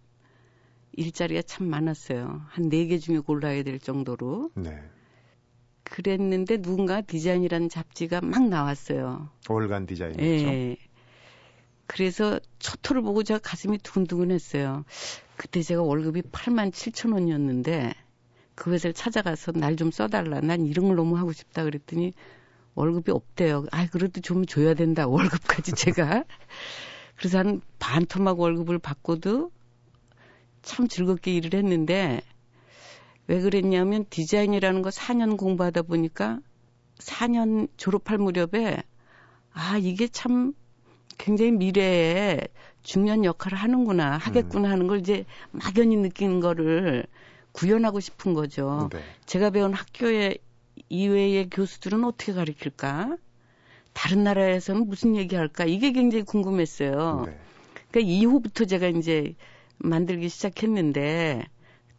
일자리가 0.93 1.41
참 1.43 1.67
많았어요. 1.67 2.41
한 2.49 2.69
네 2.69 2.87
개 2.87 2.97
중에 2.99 3.19
골라야 3.19 3.63
될 3.63 3.79
정도로. 3.79 4.51
네. 4.55 4.77
그랬는데 5.83 6.61
누군가 6.61 7.01
디자인이라는 7.01 7.69
잡지가 7.69 8.21
막 8.21 8.47
나왔어요. 8.47 9.29
월간 9.49 9.87
디자인이죠. 9.87 10.23
예. 10.23 10.77
그래서 11.87 12.39
첫 12.59 12.79
토를 12.83 13.01
보고 13.01 13.23
제가 13.23 13.39
가슴이 13.39 13.79
두근두근했어요. 13.79 14.85
그때 15.37 15.61
제가 15.63 15.81
월급이 15.81 16.21
8만 16.21 16.71
7천 16.71 17.13
원이었는데 17.13 17.93
그 18.59 18.71
회사를 18.73 18.93
찾아가서 18.93 19.53
날 19.53 19.75
좀 19.77 19.89
써달라. 19.91 20.41
난 20.41 20.65
이런 20.65 20.87
걸 20.87 20.97
너무 20.97 21.17
하고 21.17 21.31
싶다 21.31 21.63
그랬더니 21.63 22.11
월급이 22.75 23.11
없대요. 23.11 23.65
아, 23.71 23.87
그래도 23.87 24.19
좀 24.21 24.45
줘야 24.45 24.73
된다. 24.73 25.07
월급까지 25.07 25.71
제가. 25.73 26.25
그래서 27.15 27.39
한 27.39 27.61
반 27.79 28.05
토막 28.05 28.39
월급을 28.39 28.79
받고도 28.79 29.51
참 30.61 30.87
즐겁게 30.87 31.33
일을 31.35 31.53
했는데 31.57 32.21
왜 33.27 33.39
그랬냐면 33.41 34.05
디자인이라는 34.09 34.81
거 34.81 34.89
4년 34.89 35.37
공부하다 35.37 35.83
보니까 35.83 36.39
4년 36.97 37.69
졸업할 37.77 38.17
무렵에 38.17 38.83
아, 39.53 39.77
이게 39.77 40.07
참 40.09 40.53
굉장히 41.17 41.51
미래에 41.53 42.41
중요한 42.83 43.23
역할을 43.25 43.57
하는구나, 43.57 44.17
하겠구나 44.17 44.67
음. 44.67 44.71
하는 44.73 44.87
걸 44.87 44.99
이제 44.99 45.25
막연히 45.51 45.95
느끼는 45.95 46.39
거를 46.41 47.05
구현하고 47.51 47.99
싶은 47.99 48.33
거죠. 48.33 48.89
네. 48.91 49.03
제가 49.25 49.49
배운 49.49 49.73
학교의 49.73 50.39
이외의 50.89 51.49
교수들은 51.49 52.03
어떻게 52.03 52.33
가르칠까? 52.33 53.17
다른 53.93 54.23
나라에서는 54.23 54.87
무슨 54.87 55.15
얘기할까? 55.15 55.65
이게 55.65 55.91
굉장히 55.91 56.23
궁금했어요. 56.23 57.23
네. 57.25 57.39
그러니까 57.89 58.11
이후부터 58.11 58.65
제가 58.65 58.87
이제 58.87 59.35
만들기 59.77 60.29
시작했는데 60.29 61.43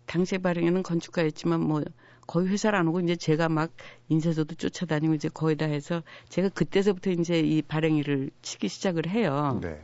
당시에 0.06 0.38
발행에는 0.38 0.82
건축가였지만 0.82 1.60
뭐 1.60 1.82
거의 2.26 2.48
회사를 2.48 2.78
안 2.78 2.86
오고 2.88 3.00
이제 3.00 3.16
제가 3.16 3.48
막 3.48 3.72
인쇄소도 4.08 4.54
쫓아다니고 4.54 5.14
이제 5.14 5.28
거의 5.28 5.56
다 5.56 5.66
해서 5.66 6.02
제가 6.28 6.48
그때서부터 6.50 7.10
이제 7.10 7.40
이 7.40 7.60
발행일을 7.62 8.30
치기 8.42 8.68
시작을 8.68 9.08
해요. 9.08 9.58
네. 9.62 9.82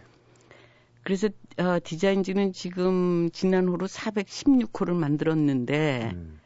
그래서 1.06 1.28
어, 1.58 1.78
디자인지는 1.84 2.52
지금 2.52 3.30
지난호로 3.30 3.86
416호를 3.86 4.92
만들었는데 4.92 6.10
음. 6.12 6.40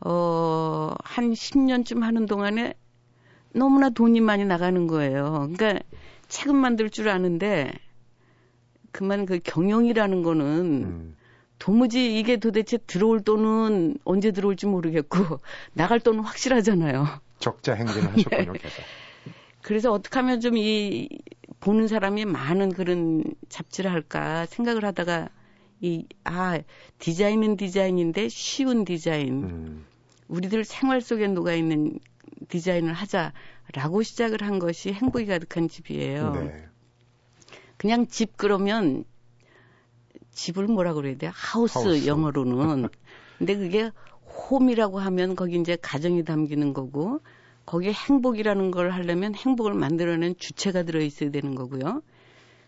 어, 0.00 0.94
한 1.04 1.32
10년쯤 1.32 2.00
하는 2.00 2.24
동안에 2.24 2.72
너무나 3.54 3.90
돈이 3.90 4.22
많이 4.22 4.46
나가는 4.46 4.86
거예요. 4.86 5.50
그러니까 5.52 5.84
책은 6.28 6.56
만들 6.56 6.88
줄 6.88 7.10
아는데 7.10 7.70
그만 8.90 9.26
그 9.26 9.38
경영이라는 9.44 10.22
거는 10.22 10.46
음. 10.46 11.16
도무지 11.58 12.18
이게 12.18 12.38
도대체 12.38 12.78
들어올 12.78 13.20
돈은 13.20 13.98
언제 14.04 14.30
들어올지 14.30 14.64
모르겠고 14.64 15.40
나갈 15.74 16.00
돈은 16.00 16.20
확실하잖아요. 16.20 17.04
적자 17.38 17.74
행진을 17.74 18.12
하셨군요, 18.12 18.52
네. 18.56 18.58
계속. 18.58 18.82
그래서 19.60 19.92
어떻게 19.92 20.18
하면 20.20 20.40
좀 20.40 20.56
이 20.56 21.06
보는 21.62 21.88
사람이 21.88 22.24
많은 22.26 22.72
그런 22.72 23.24
잡지를 23.48 23.90
할까 23.90 24.46
생각을 24.46 24.84
하다가 24.84 25.30
이 25.80 26.04
아 26.24 26.60
디자인은 26.98 27.56
디자인인데 27.56 28.28
쉬운 28.28 28.84
디자인 28.84 29.44
음. 29.44 29.86
우리들 30.28 30.64
생활 30.64 31.00
속에 31.00 31.26
녹아 31.28 31.54
있는 31.54 31.98
디자인을 32.48 32.92
하자라고 32.92 34.02
시작을 34.02 34.42
한 34.42 34.58
것이 34.58 34.92
행복이 34.92 35.26
가득한 35.26 35.68
집이에요. 35.68 36.32
네. 36.34 36.68
그냥 37.76 38.06
집 38.06 38.36
그러면 38.36 39.04
집을 40.30 40.66
뭐라 40.66 40.94
그래야 40.94 41.16
돼? 41.16 41.30
하우스, 41.32 41.78
하우스. 41.78 42.06
영어로는. 42.06 42.88
근데 43.38 43.56
그게 43.56 43.90
홈이라고 44.50 44.98
하면 45.00 45.36
거기 45.36 45.60
이제 45.60 45.76
가정이 45.80 46.24
담기는 46.24 46.72
거고 46.72 47.20
거기에 47.66 47.92
행복이라는 47.92 48.70
걸 48.70 48.90
하려면 48.90 49.34
행복을 49.34 49.74
만들어낸 49.74 50.34
주체가 50.36 50.82
들어 50.82 51.00
있어야 51.00 51.30
되는 51.30 51.54
거고요. 51.54 52.02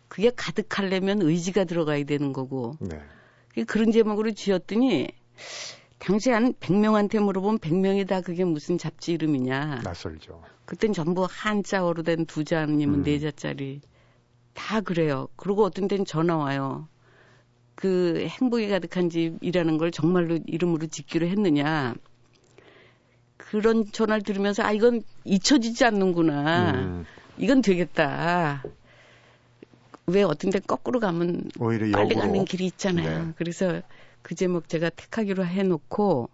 그게 0.08 0.30
가득하려면 0.30 1.22
의지가 1.22 1.64
들어가야 1.64 2.04
되는 2.04 2.32
거고. 2.32 2.76
네. 2.80 3.00
그런 3.66 3.92
제목으로 3.92 4.32
지었더니 4.32 5.08
당시 5.98 6.30
한 6.30 6.52
100명한테 6.54 7.20
물어보면 7.20 7.58
100명이 7.58 8.06
다 8.06 8.20
그게 8.20 8.44
무슨 8.44 8.78
잡지 8.78 9.12
이름이냐. 9.12 9.80
낯설죠. 9.84 10.42
그땐 10.64 10.92
전부 10.92 11.26
한자어로 11.28 12.02
된 12.02 12.26
두자 12.26 12.60
아니면 12.60 13.00
음. 13.00 13.02
네 13.02 13.18
자짜리. 13.18 13.80
다 14.54 14.80
그래요. 14.80 15.28
그리고 15.36 15.64
어떤 15.64 15.88
때는 15.88 16.04
전화 16.04 16.36
와요. 16.36 16.88
그 17.74 18.26
행복이 18.28 18.68
가득한 18.68 19.10
집이라는 19.10 19.78
걸 19.78 19.90
정말로 19.90 20.38
이름으로 20.46 20.86
짓기로 20.86 21.26
했느냐. 21.26 21.94
그런 23.54 23.84
전화를 23.92 24.24
들으면서 24.24 24.64
아 24.64 24.72
이건 24.72 25.02
잊혀지지 25.24 25.84
않는구나. 25.84 26.72
음. 26.72 27.06
이건 27.38 27.62
되겠다. 27.62 28.64
왜 30.06 30.24
어떤 30.24 30.50
데 30.50 30.58
거꾸로 30.58 30.98
가면 30.98 31.52
오히려 31.60 31.86
빨리 31.92 32.10
역으로. 32.10 32.20
가는 32.20 32.44
길이 32.44 32.66
있잖아요. 32.66 33.26
네. 33.26 33.32
그래서 33.36 33.80
그 34.22 34.34
제목 34.34 34.68
제가 34.68 34.90
택하기로 34.90 35.46
해놓고 35.46 36.28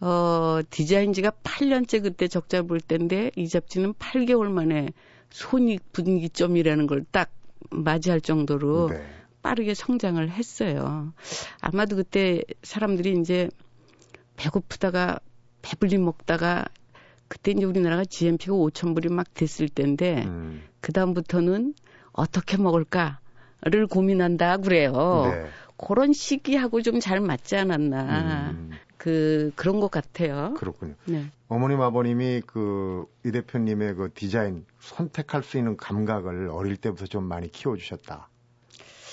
어 0.00 0.60
디자인지가 0.68 1.30
8년째 1.42 2.02
그때 2.02 2.28
적자 2.28 2.60
볼 2.60 2.82
때인데 2.82 3.30
이 3.36 3.48
잡지는 3.48 3.94
8개월 3.94 4.50
만에 4.50 4.90
손익 5.30 5.90
분기점이라는 5.92 6.86
걸 6.86 7.06
딱 7.12 7.30
맞이할 7.70 8.20
정도로 8.20 8.90
네. 8.90 9.06
빠르게 9.40 9.72
성장을 9.72 10.28
했어요. 10.28 11.14
아마도 11.62 11.96
그때 11.96 12.42
사람들이 12.62 13.18
이제 13.20 13.48
배고프다가 14.36 15.18
배불리 15.62 15.98
먹다가 15.98 16.64
그때 17.28 17.52
이제 17.52 17.64
우리나라가 17.64 18.04
GNP가 18.04 18.52
5천 18.54 18.94
불이 18.94 19.08
막 19.08 19.32
됐을 19.34 19.68
때인데 19.68 20.24
음. 20.24 20.62
그 20.80 20.92
다음부터는 20.92 21.74
어떻게 22.12 22.56
먹을까를 22.56 23.86
고민한다 23.88 24.56
그래요. 24.58 24.92
네. 25.30 25.46
그런 25.76 26.12
시기하고 26.12 26.82
좀 26.82 27.00
잘 27.00 27.20
맞지 27.20 27.56
않았나. 27.56 28.50
음. 28.50 28.70
그 28.96 29.50
그런 29.56 29.80
것 29.80 29.90
같아요. 29.90 30.54
그렇군요. 30.58 30.94
네. 31.06 31.30
어머님 31.48 31.80
아버님이 31.80 32.42
그 32.46 33.06
이 33.24 33.30
대표님의 33.32 33.94
그 33.94 34.10
디자인 34.14 34.64
선택할 34.80 35.42
수 35.42 35.58
있는 35.58 35.76
감각을 35.76 36.48
어릴 36.48 36.76
때부터 36.76 37.06
좀 37.06 37.24
많이 37.24 37.50
키워주셨다. 37.50 38.28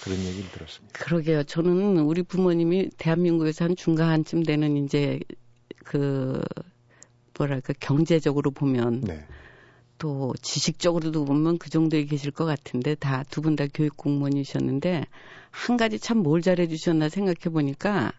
그런 0.03 0.17
얘기를 0.19 0.49
들었습니다. 0.51 0.97
그러게요. 1.03 1.43
저는 1.43 1.99
우리 1.99 2.23
부모님이 2.23 2.89
대한민국에서 2.97 3.65
한 3.65 3.75
중간쯤 3.75 4.43
되는 4.43 4.77
이제 4.77 5.19
그 5.87 6.41
뭐랄까 7.37 7.73
경제적으로 7.79 8.51
보면 8.51 9.01
네. 9.01 9.25
또 9.97 10.33
지식적으로도 10.41 11.25
보면 11.25 11.57
그 11.57 11.69
정도에 11.69 12.03
계실 12.05 12.31
것 12.31 12.45
같은데 12.45 12.93
다 12.95 13.23
두 13.23 13.41
분 13.41 13.55
다 13.55 13.65
교육 13.73 13.95
공무원이셨는데 13.97 15.05
한 15.49 15.77
가지 15.77 15.97
참 15.99 16.17
뭘 16.23 16.41
잘해 16.41 16.67
주셨나 16.67 17.09
생각해 17.09 17.49
보니까 17.51 18.11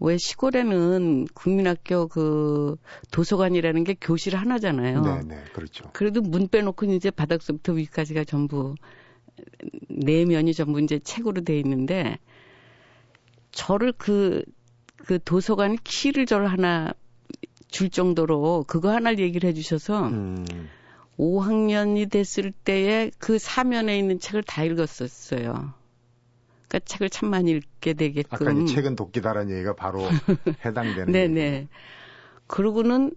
왜 0.00 0.18
시골에는 0.18 1.26
국민학교 1.32 2.08
그 2.08 2.76
도서관이라는 3.12 3.84
게 3.84 3.94
교실 4.00 4.34
하나잖아요. 4.36 5.00
네, 5.02 5.22
네, 5.36 5.44
그렇죠. 5.54 5.84
그래도 5.92 6.20
문 6.20 6.48
빼놓고 6.48 6.86
이제 6.86 7.10
바닥서부터 7.10 7.74
위까지가 7.74 8.24
전부 8.24 8.74
네 9.88 10.24
면이 10.24 10.54
전부 10.54 10.80
이제 10.80 10.98
책으로 10.98 11.42
돼 11.42 11.56
있는데 11.60 12.18
저를 13.52 13.92
그, 13.96 14.42
그 14.96 15.18
도서관 15.24 15.76
키를 15.84 16.26
절 16.26 16.46
하나 16.46 16.92
줄 17.72 17.90
정도로 17.90 18.64
그거 18.68 18.92
하나를 18.92 19.18
얘기를 19.18 19.48
해주셔서 19.48 20.08
음, 20.08 20.46
5학년이 21.18 22.10
됐을 22.10 22.52
때에 22.52 23.10
그 23.18 23.38
사면에 23.38 23.98
있는 23.98 24.20
책을 24.20 24.44
다 24.44 24.62
읽었었어요. 24.62 25.72
그러니까 26.68 26.78
책을 26.84 27.10
참 27.10 27.30
많이 27.30 27.50
읽게 27.50 27.94
되게끔. 27.94 28.48
아까 28.48 28.52
이 28.52 28.66
책은 28.66 28.94
도끼다라는 28.94 29.54
얘기가 29.54 29.74
바로 29.74 30.00
해당되는. 30.64 31.08
음. 31.08 31.12
네네. 31.12 31.68
그러고는 32.46 33.12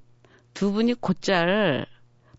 두 0.53 0.71
분이 0.71 0.95
곧잘 0.95 1.85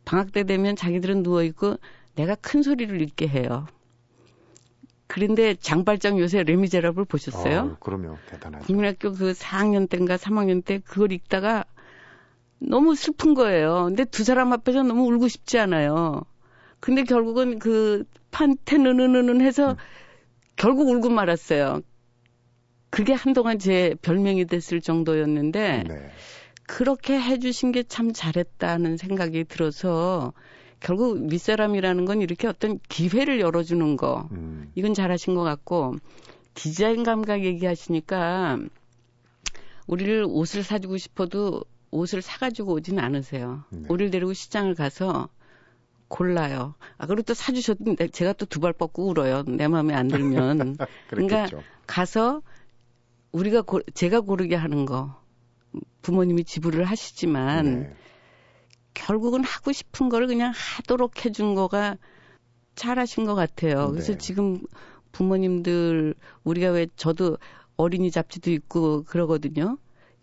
방학 0.04 0.32
때 0.32 0.44
되면 0.44 0.75
자기들은 0.75 1.23
누워 1.23 1.42
있고 1.44 1.76
내가 2.14 2.35
큰 2.35 2.62
소리를 2.62 3.00
읽게 3.02 3.28
해요. 3.28 3.66
그런데 5.06 5.54
장발장 5.54 6.18
요새 6.18 6.42
레미제라블 6.42 7.04
보셨어요? 7.04 7.61
어, 7.61 7.76
그럼요. 7.78 8.16
대단하죠. 8.28 8.66
국민학교 8.66 9.12
그 9.12 9.32
4학년 9.32 9.88
때인가 9.88 10.16
3학년 10.16 10.64
때 10.64 10.78
그걸 10.78 11.12
읽다가 11.12 11.64
너무 12.58 12.94
슬픈 12.94 13.34
거예요. 13.34 13.84
근데 13.84 14.04
두 14.04 14.25
사람 14.25 14.52
앞에서 14.52 14.82
너무 14.82 15.04
울고 15.06 15.28
싶지 15.28 15.58
않아요. 15.58 16.22
근데 16.80 17.04
결국은 17.04 17.58
그 17.58 18.04
판테 18.30 18.78
느느느는 18.78 19.40
해서 19.40 19.72
음. 19.72 19.76
결국 20.56 20.88
울고 20.88 21.10
말았어요. 21.10 21.82
그게 22.90 23.12
한동안 23.12 23.58
제 23.58 23.94
별명이 24.02 24.46
됐을 24.46 24.80
정도였는데 24.80 25.84
네. 25.86 26.10
그렇게 26.66 27.20
해주신 27.20 27.72
게 27.72 27.82
참 27.82 28.12
잘했다는 28.12 28.96
생각이 28.96 29.44
들어서 29.44 30.32
결국 30.80 31.30
윗사람이라는 31.30 32.04
건 32.04 32.22
이렇게 32.22 32.48
어떤 32.48 32.78
기회를 32.88 33.40
열어주는 33.40 33.96
거 33.96 34.28
음, 34.32 34.70
이건 34.75 34.94
잘하신 34.94 35.34
것 35.34 35.42
같고 35.42 35.96
디자인 36.54 37.02
감각 37.02 37.44
얘기하시니까 37.44 38.58
우리를 39.86 40.25
옷을 40.28 40.62
사주고 40.62 40.96
싶어도 40.96 41.62
옷을 41.96 42.22
사가지고 42.22 42.74
오진 42.74 42.98
않으세요. 42.98 43.64
네. 43.70 43.86
우리를 43.88 44.10
데리고 44.10 44.32
시장을 44.32 44.74
가서 44.74 45.28
골라요. 46.08 46.74
아 46.98 47.06
그리고 47.06 47.22
또 47.22 47.34
사주셔도 47.34 47.96
내- 47.96 48.08
제가 48.08 48.32
또 48.34 48.46
두 48.46 48.60
발 48.60 48.72
뻗고 48.72 49.06
울어요. 49.08 49.42
내 49.44 49.66
마음에 49.68 49.94
안 49.94 50.08
들면 50.08 50.76
그렇겠죠. 51.08 51.62
가서 51.86 52.42
우리가 53.32 53.62
고, 53.62 53.80
제가 53.94 54.20
고르게 54.20 54.54
하는 54.54 54.86
거 54.86 55.20
부모님이 56.02 56.44
지불을 56.44 56.84
하시지만 56.84 57.80
네. 57.80 57.96
결국은 58.94 59.44
하고 59.44 59.72
싶은 59.72 60.08
거를 60.08 60.26
그냥 60.26 60.52
하도록 60.54 61.24
해준 61.24 61.54
거가 61.54 61.96
잘하신 62.76 63.24
것 63.24 63.34
같아요. 63.34 63.90
그래서 63.90 64.12
네. 64.12 64.18
지금 64.18 64.60
부모님들 65.12 66.14
우리가 66.44 66.70
왜 66.70 66.86
저도 66.96 67.36
어린이 67.76 68.10
잡지도 68.10 68.50
있고 68.52 69.02
그러거든요. 69.04 69.76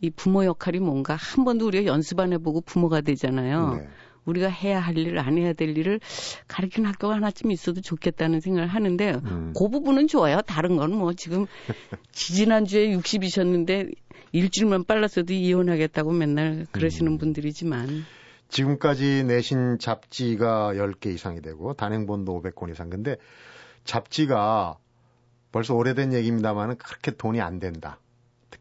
이 0.04 0.10
부모 0.10 0.44
역할이 0.44 0.80
뭔가 0.80 1.16
한 1.16 1.46
번도 1.46 1.66
우리가 1.66 1.86
연습 1.86 2.20
안 2.20 2.34
해보고 2.34 2.60
부모가 2.62 3.00
되잖아요. 3.00 3.76
네. 3.76 3.88
우리가 4.26 4.50
해야 4.50 4.82
할 4.82 4.98
일을 4.98 5.18
안 5.18 5.38
해야 5.38 5.54
될 5.54 5.78
일을 5.78 6.02
가르치는 6.50 6.89
학교가 6.89 7.16
하나쯤 7.16 7.52
있어도 7.52 7.80
좋겠다는 7.80 8.42
생각을 8.42 8.68
하는데 8.68 9.13
음. 9.24 9.54
그 9.58 9.70
부분은 9.70 10.08
좋아요. 10.08 10.42
다른 10.42 10.76
건 10.76 10.92
뭐 10.92 11.13
지금 11.13 11.46
지난주에 12.12 12.96
60이셨는데 12.98 13.96
일주일만 14.34 14.84
빨랐어도 14.84 15.32
이혼하겠다고 15.34 16.12
맨날 16.12 16.68
그러시는 16.72 17.13
음. 17.13 17.18
분들이지만 17.18 18.04
지금까지 18.50 19.24
내신 19.24 19.78
잡지가 19.80 20.74
10개 20.74 21.13
이상이 21.13 21.42
되고 21.42 21.74
단행본도 21.74 22.42
500권 22.42 22.72
이상. 22.72 22.89
근데 22.89 23.16
잡지가 23.86 24.78
벌써 25.54 25.76
오래된 25.76 26.12
얘기입니다만은 26.13 26.76
그렇게 26.78 27.12
돈이 27.12 27.39
안 27.39 27.60
된다. 27.60 28.00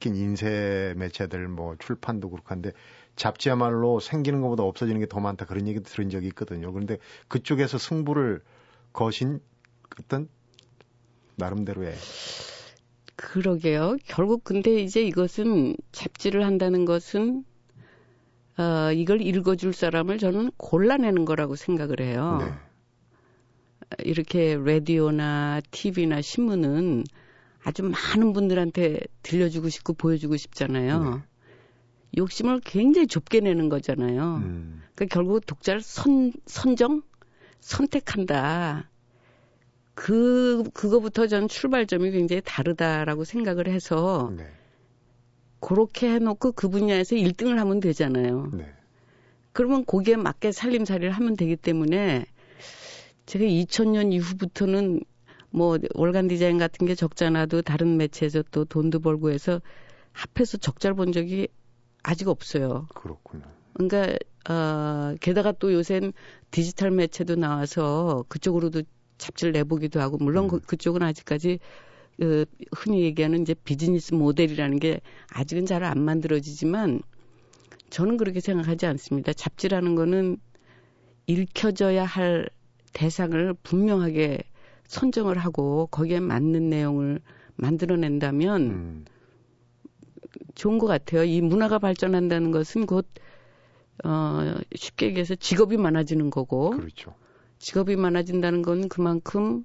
특히 0.02 0.18
인쇄 0.18 0.94
매체들 0.96 1.46
뭐 1.46 1.76
출판도 1.78 2.30
그렇고 2.30 2.48
한데 2.50 2.72
잡지야말로 3.14 4.00
생기는 4.00 4.40
것보다 4.40 4.64
없어지는 4.64 5.00
게 5.00 5.06
더 5.06 5.20
많다 5.20 5.46
그런 5.46 5.68
얘기 5.68 5.80
들은 5.80 6.10
적이 6.10 6.26
있거든요. 6.28 6.72
그런데 6.72 6.98
그쪽에서 7.28 7.78
승부를 7.78 8.42
거신 8.92 9.40
어떤 10.00 10.28
나름대로의 11.36 11.94
그러게요. 13.14 13.96
결국 14.06 14.42
근데 14.42 14.80
이제 14.80 15.02
이것은 15.02 15.76
잡지를 15.92 16.44
한다는 16.44 16.84
것은 16.84 17.44
어, 18.58 18.90
이걸 18.92 19.20
읽어줄 19.22 19.72
사람을 19.72 20.18
저는 20.18 20.50
골라내는 20.56 21.24
거라고 21.24 21.54
생각을 21.54 22.00
해요. 22.00 22.38
네. 22.40 24.04
이렇게 24.04 24.56
라디오나 24.56 25.60
TV나 25.70 26.22
신문은 26.22 27.04
아주 27.64 27.82
많은 27.82 28.32
분들한테 28.32 29.00
들려주고 29.22 29.68
싶고 29.68 29.94
보여주고 29.94 30.36
싶잖아요. 30.36 31.04
네. 31.04 31.22
욕심을 32.18 32.60
굉장히 32.64 33.06
좁게 33.06 33.40
내는 33.40 33.68
거잖아요. 33.68 34.36
음, 34.44 34.82
그러니까 34.94 35.14
결국 35.14 35.44
독자를 35.46 35.80
선, 35.80 36.32
선정? 36.46 37.02
선택한다. 37.60 38.90
그, 39.94 40.64
그거부터 40.74 41.26
전 41.26 41.48
출발점이 41.48 42.10
굉장히 42.10 42.42
다르다라고 42.44 43.24
생각을 43.24 43.68
해서, 43.68 44.32
네. 44.36 44.46
그렇게 45.60 46.10
해놓고 46.10 46.52
그 46.52 46.68
분야에서 46.68 47.14
1등을 47.14 47.56
하면 47.56 47.78
되잖아요. 47.80 48.50
네. 48.52 48.72
그러면 49.52 49.84
거기에 49.86 50.16
맞게 50.16 50.50
살림살이를 50.50 51.12
하면 51.12 51.36
되기 51.36 51.56
때문에, 51.56 52.26
제가 53.26 53.44
2000년 53.44 54.12
이후부터는 54.12 55.02
뭐 55.52 55.78
월간 55.94 56.28
디자인 56.28 56.58
같은 56.58 56.86
게 56.86 56.94
적잖아도 56.94 57.62
다른 57.62 57.96
매체에서 57.96 58.42
또 58.50 58.64
돈도 58.64 59.00
벌고 59.00 59.30
해서 59.30 59.60
합해서 60.12 60.58
적자를 60.58 60.96
본 60.96 61.12
적이 61.12 61.48
아직 62.02 62.28
없어요. 62.28 62.86
그렇군요. 62.94 63.44
그러니까 63.74 64.18
어, 64.50 65.14
게다가 65.20 65.52
또 65.52 65.72
요새는 65.72 66.12
디지털 66.50 66.90
매체도 66.90 67.36
나와서 67.36 68.24
그쪽으로도 68.28 68.82
잡지를 69.18 69.52
내보기도 69.52 70.00
하고 70.00 70.18
물론 70.18 70.48
그, 70.48 70.56
음. 70.56 70.60
그 70.66 70.76
쪽은 70.76 71.02
아직까지 71.02 71.58
그 72.18 72.44
흔히 72.72 73.02
얘기하는 73.02 73.42
이제 73.42 73.54
비즈니스 73.54 74.14
모델이라는 74.14 74.78
게 74.80 75.00
아직은 75.30 75.66
잘 75.66 75.84
안 75.84 76.00
만들어지지만 76.00 77.00
저는 77.90 78.16
그렇게 78.16 78.40
생각하지 78.40 78.86
않습니다. 78.86 79.32
잡지라는 79.32 79.94
거는 79.94 80.38
읽혀져야 81.26 82.04
할 82.04 82.48
대상을 82.92 83.54
분명하게 83.62 84.40
선정을 84.92 85.38
하고 85.38 85.86
거기에 85.86 86.20
맞는 86.20 86.68
내용을 86.68 87.20
만들어낸다면 87.56 88.60
음, 88.62 89.04
좋은 90.54 90.76
것 90.78 90.86
같아요. 90.86 91.24
이 91.24 91.40
문화가 91.40 91.78
발전한다는 91.78 92.50
것은 92.50 92.84
곧, 92.84 93.08
어, 94.04 94.54
쉽게 94.74 95.06
얘기해서 95.06 95.34
직업이 95.34 95.78
많아지는 95.78 96.28
거고, 96.28 96.70
그렇죠. 96.70 97.14
직업이 97.58 97.96
많아진다는 97.96 98.60
건 98.60 98.88
그만큼 98.90 99.64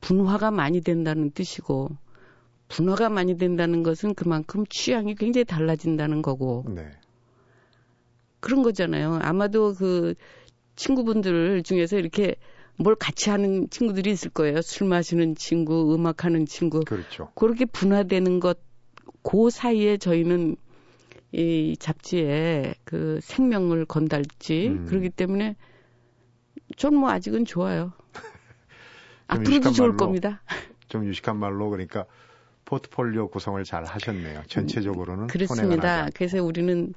분화가 0.00 0.50
많이 0.50 0.80
된다는 0.80 1.30
뜻이고, 1.30 1.90
분화가 2.66 3.10
많이 3.10 3.38
된다는 3.38 3.84
것은 3.84 4.14
그만큼 4.14 4.64
취향이 4.68 5.14
굉장히 5.14 5.44
달라진다는 5.44 6.20
거고, 6.20 6.64
네. 6.74 6.90
그런 8.40 8.62
거잖아요. 8.64 9.20
아마도 9.22 9.72
그 9.72 10.14
친구분들 10.74 11.62
중에서 11.62 11.96
이렇게 11.96 12.34
뭘 12.76 12.94
같이 12.96 13.30
하는 13.30 13.68
친구들이 13.70 14.10
있을 14.10 14.30
거예요. 14.30 14.60
술 14.62 14.88
마시는 14.88 15.36
친구, 15.36 15.94
음악 15.94 16.24
하는 16.24 16.44
친구. 16.46 16.80
그렇죠. 16.80 17.30
그렇게 17.34 17.64
분화되는 17.64 18.40
것, 18.40 18.58
그 19.22 19.50
사이에 19.50 19.96
저희는 19.96 20.56
이 21.32 21.76
잡지에 21.78 22.74
그 22.84 23.18
생명을 23.22 23.84
건달지 23.86 24.68
음. 24.68 24.86
그렇기 24.86 25.10
때문에 25.10 25.56
전 26.76 26.94
뭐 26.94 27.10
아직은 27.10 27.44
좋아요. 27.44 27.92
앞으로도 29.26 29.72
좋을 29.72 29.88
말로 29.90 29.96
겁니다. 29.96 30.42
좀 30.88 31.04
유식한 31.06 31.36
말로 31.38 31.70
그러니까 31.70 32.04
포트폴리오 32.64 33.28
구성을 33.28 33.62
잘 33.64 33.84
하셨네요. 33.84 34.42
전체적으로는 34.48 35.26
그렇습니다. 35.28 36.08
그래서 36.14 36.42
우리는 36.42 36.94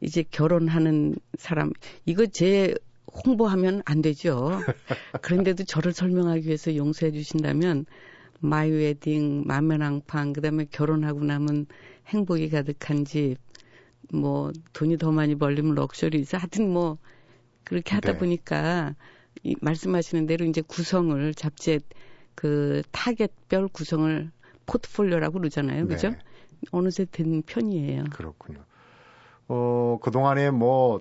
이제 0.00 0.24
결혼하는 0.30 1.16
사람 1.38 1.72
이거 2.06 2.26
제 2.26 2.74
홍보하면 3.12 3.82
안 3.84 4.02
되죠. 4.02 4.50
그런데도 5.22 5.64
저를 5.64 5.92
설명하기 5.92 6.46
위해서 6.46 6.74
용서해 6.74 7.12
주신다면 7.12 7.86
마이 8.40 8.70
웨딩, 8.70 9.44
맘앤앙팡, 9.46 10.32
그다음에 10.32 10.66
결혼하고 10.70 11.24
나면 11.24 11.66
행복이 12.06 12.48
가득한 12.50 13.04
집, 13.04 13.36
뭐 14.12 14.50
돈이 14.72 14.96
더 14.98 15.12
많이 15.12 15.34
벌리면 15.34 15.74
럭셔리 15.74 16.18
있어. 16.20 16.38
하여튼 16.38 16.72
뭐 16.72 16.98
그렇게 17.64 17.94
하다 17.94 18.12
네. 18.12 18.18
보니까 18.18 18.94
이 19.42 19.54
말씀하시는 19.60 20.26
대로 20.26 20.44
이제 20.44 20.60
구성을 20.60 21.34
잡지의 21.34 21.80
그 22.34 22.82
타겟별 22.90 23.68
구성을 23.68 24.30
포트폴리오라고 24.66 25.38
그러잖아요. 25.38 25.86
그죠? 25.86 26.10
네. 26.10 26.18
어느새 26.72 27.04
된 27.10 27.42
편이에요. 27.42 28.04
그렇군요. 28.10 28.64
어, 29.48 29.98
그동안에 30.02 30.50
뭐 30.50 31.00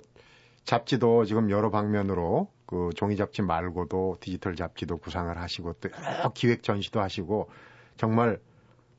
잡지도 0.69 1.25
지금 1.25 1.49
여러 1.49 1.71
방면으로 1.71 2.47
그 2.67 2.91
종이 2.95 3.15
잡지 3.15 3.41
말고도 3.41 4.17
디지털 4.19 4.55
잡지도 4.55 4.97
구상을 4.97 5.35
하시고 5.35 5.73
또 5.73 5.89
여러 5.89 6.31
기획 6.31 6.61
전시도 6.61 7.01
하시고 7.01 7.49
정말 7.97 8.39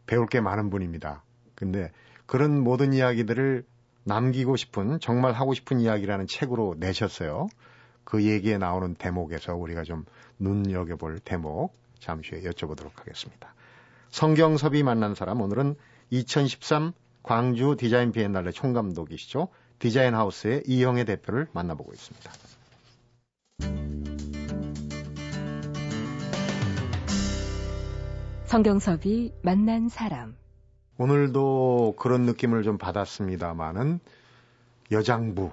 배울 0.05 0.27
게 0.27 0.41
많은 0.41 0.69
분입니다. 0.69 1.23
근데 1.55 1.93
그런 2.27 2.61
모든 2.65 2.93
이야기들을 2.93 3.65
남기고 4.03 4.57
싶은 4.57 4.99
정말 4.99 5.33
하고 5.33 5.55
싶은 5.55 5.79
이야기라는 5.79 6.27
책으로 6.27 6.75
내셨어요. 6.77 7.47
그 8.03 8.25
얘기에 8.25 8.59
나오는 8.59 8.97
대목에서 8.97 9.55
우리가 9.55 9.85
좀 9.85 10.05
눈여겨볼 10.41 11.21
대목 11.21 11.73
잠시 12.01 12.33
후에 12.33 12.41
여쭤보도록 12.51 12.97
하겠습니다. 12.97 13.55
성경섭이 14.09 14.83
만난 14.83 15.15
사람 15.15 15.41
오늘은 15.41 15.77
2013 16.11 16.95
광주 17.23 17.77
디자인 17.79 18.11
비엔날레 18.11 18.51
총감독이시죠. 18.51 19.47
디자인 19.81 20.15
하우스의 20.15 20.63
이영애 20.67 21.05
대표를 21.05 21.49
만나보고 21.53 21.93
있습니다. 21.93 22.31
성경섭이 28.45 29.33
만난 29.43 29.89
사람. 29.89 30.37
오늘도 30.99 31.95
그런 31.99 32.23
느낌을 32.23 32.63
좀 32.63 32.77
받았습니다만은 32.77 34.01
여장부 34.93 35.51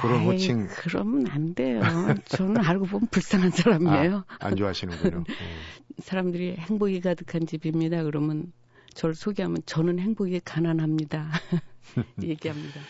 그런 0.00 0.20
아이, 0.20 0.26
호칭 0.26 0.68
그러면 0.68 1.26
안 1.28 1.54
돼요. 1.54 1.82
저는 2.24 2.64
알고 2.64 2.86
보면 2.86 3.08
불쌍한 3.10 3.50
사람이에요. 3.50 4.24
아, 4.26 4.36
안 4.46 4.56
좋아하시는군요. 4.56 5.18
음. 5.18 5.24
사람들이 5.98 6.56
행복이 6.56 7.00
가득한 7.00 7.46
집입니다. 7.46 8.02
그러면 8.02 8.50
저를 8.94 9.14
소개하면 9.14 9.58
저는 9.66 9.98
행복이 9.98 10.40
가난합니다. 10.42 11.28
얘기합니다. 12.22 12.80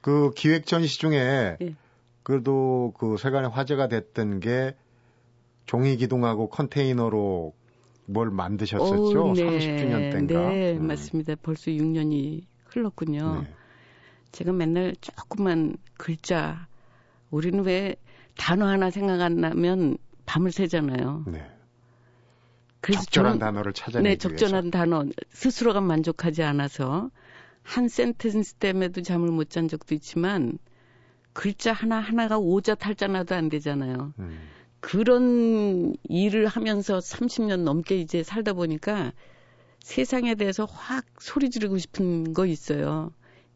그 0.00 0.32
기획 0.34 0.66
전시 0.66 0.98
중에 0.98 1.56
예. 1.60 1.74
그래도 2.22 2.92
그 2.98 3.16
세간에 3.16 3.48
화제가 3.48 3.88
됐던 3.88 4.40
게 4.40 4.74
종이 5.66 5.96
기둥하고 5.96 6.48
컨테이너로 6.48 7.54
뭘 8.06 8.30
만드셨었죠? 8.30 9.30
오, 9.30 9.32
네. 9.34 9.44
30주년 9.44 10.12
때인가? 10.12 10.50
네, 10.50 10.76
음. 10.76 10.86
맞습니다. 10.86 11.34
벌써 11.42 11.70
6년이 11.70 12.44
흘렀군요. 12.66 13.42
네. 13.42 13.54
제가 14.32 14.52
맨날 14.52 14.94
조그만 15.00 15.76
글자, 15.96 16.66
우리는 17.30 17.62
왜 17.64 17.96
단어 18.36 18.66
하나 18.66 18.90
생각 18.90 19.20
안 19.20 19.36
나면 19.36 19.98
밤을 20.26 20.52
새잖아요. 20.52 21.24
네. 21.28 21.46
그래서 22.80 23.02
적절한 23.02 23.32
저는 23.34 23.38
단어를 23.38 23.72
찾아내기 23.72 24.08
네, 24.08 24.16
적절한 24.16 24.64
위해서. 24.64 24.70
단어 24.70 25.04
스스로가 25.30 25.80
만족하지 25.80 26.42
않아서 26.42 27.10
한 27.62 27.88
센텐스 27.88 28.54
때문에도 28.54 29.02
잠을 29.02 29.30
못 29.30 29.48
잔 29.50 29.68
적도 29.68 29.94
있지만 29.94 30.58
글자 31.32 31.72
하나 31.72 31.98
하나가 32.00 32.38
오자 32.38 32.74
탈자나도 32.74 33.34
안 33.34 33.48
되잖아요. 33.48 34.12
음. 34.18 34.48
그런 34.80 35.94
일을 36.08 36.46
하면서 36.46 36.98
30년 36.98 37.60
넘게 37.62 37.96
이제 37.98 38.22
살다 38.22 38.52
보니까 38.52 39.12
세상에 39.80 40.34
대해서 40.34 40.64
확 40.64 41.04
소리 41.20 41.50
지르고 41.50 41.78
싶은 41.78 42.32
거 42.34 42.46
있어요. 42.46 43.12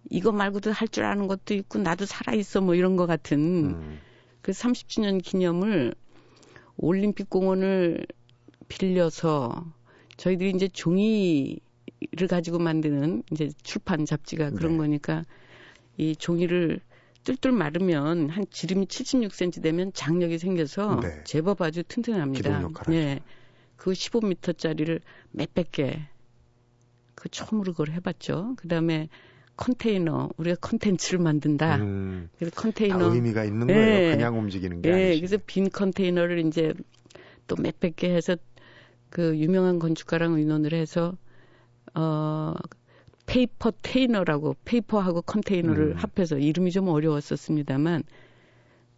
이거 0.09 0.31
말고도 0.33 0.71
할 0.73 0.89
줄 0.89 1.05
아는 1.05 1.27
것도 1.27 1.55
있고 1.55 1.79
나도 1.81 2.07
살아 2.07 2.33
있어 2.35 2.61
뭐 2.61 2.75
이런 2.75 2.97
거 2.97 3.07
같은 3.07 3.39
음. 3.75 3.99
그 4.41 4.53
30주년 4.53 5.23
기념을 5.23 5.95
올림픽 6.77 7.29
공원을 7.29 8.07
빌려서 8.69 9.65
저희들이 10.17 10.51
이제 10.51 10.69
종이 10.69 11.59
를 12.13 12.29
가지고 12.29 12.59
만드는 12.59 13.23
이제 13.33 13.49
출판 13.63 14.05
잡지가 14.05 14.51
그런 14.51 14.73
네. 14.73 14.79
거니까 14.79 15.25
이 15.97 16.15
종이를 16.15 16.81
뚫뚫 17.25 17.53
마르면 17.53 18.29
한 18.29 18.45
지름이 18.51 18.87
76cm 18.87 19.63
되면 19.63 19.93
장력이 19.95 20.39
생겨서 20.39 21.01
네. 21.01 21.25
제법 21.25 21.63
아주 21.63 21.83
튼튼합니다. 21.83 22.69
네. 22.89 23.21
그 23.77 23.93
15m짜리를 23.93 25.01
몇백 25.33 25.73
개. 25.73 26.07
그 27.15 27.31
처음으로 27.31 27.73
그걸 27.73 27.91
해봤죠. 27.95 28.55
그 28.57 28.69
다음에 28.69 29.09
컨테이너, 29.57 30.29
우리가 30.37 30.57
컨텐츠를 30.61 31.19
만든다. 31.19 31.77
음. 31.77 32.29
그래서 32.37 32.55
다 32.55 32.61
컨테이너. 32.61 33.15
의미가 33.15 33.45
있는 33.45 33.67
네. 33.69 33.75
거예요. 33.75 34.17
그냥 34.17 34.39
움직이는 34.39 34.83
게 34.83 34.91
예, 34.91 34.93
아니지. 34.93 35.21
그래서 35.21 35.39
빈 35.47 35.71
컨테이너를 35.71 36.47
이제 36.47 36.75
또 37.47 37.57
몇백 37.57 37.97
개 37.97 38.15
해서 38.15 38.37
그 39.09 39.37
유명한 39.39 39.79
건축가랑 39.79 40.35
의논을 40.35 40.75
해서 40.75 41.17
어 41.97 42.55
페이퍼테이너라고 43.27 44.55
paper하고 44.65 45.23
컨테이너를 45.23 45.93
음. 45.93 45.97
합해서 45.97 46.39
이름이 46.39 46.71
좀 46.71 46.89
어려웠었습니다만 46.89 48.05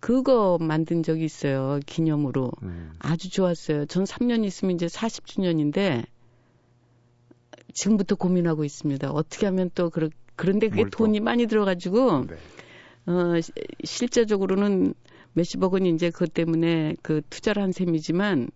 그거 0.00 0.58
만든 0.60 1.02
적이 1.02 1.24
있어요 1.24 1.80
기념으로 1.86 2.50
음. 2.62 2.92
아주 2.98 3.30
좋았어요. 3.30 3.86
전 3.86 4.04
3년 4.04 4.44
있으면 4.44 4.74
이제 4.76 4.86
40주년인데 4.86 6.04
지금부터 7.74 8.16
고민하고 8.16 8.64
있습니다. 8.64 9.10
어떻게 9.10 9.46
하면 9.46 9.70
또 9.74 9.90
그러, 9.90 10.08
그런데 10.36 10.68
그게? 10.68 10.84
돈이 10.90 11.20
많이 11.20 11.46
들어가지고 11.46 12.26
네. 12.26 12.36
어, 13.12 13.40
시- 13.40 13.52
실제적으로는 13.84 14.94
몇십억 15.32 15.72
원이 15.74 15.90
이제 15.90 16.10
그것 16.10 16.32
때문에 16.34 16.94
그 17.02 17.22
투자를 17.30 17.62
한 17.62 17.72
셈이지만 17.72 18.50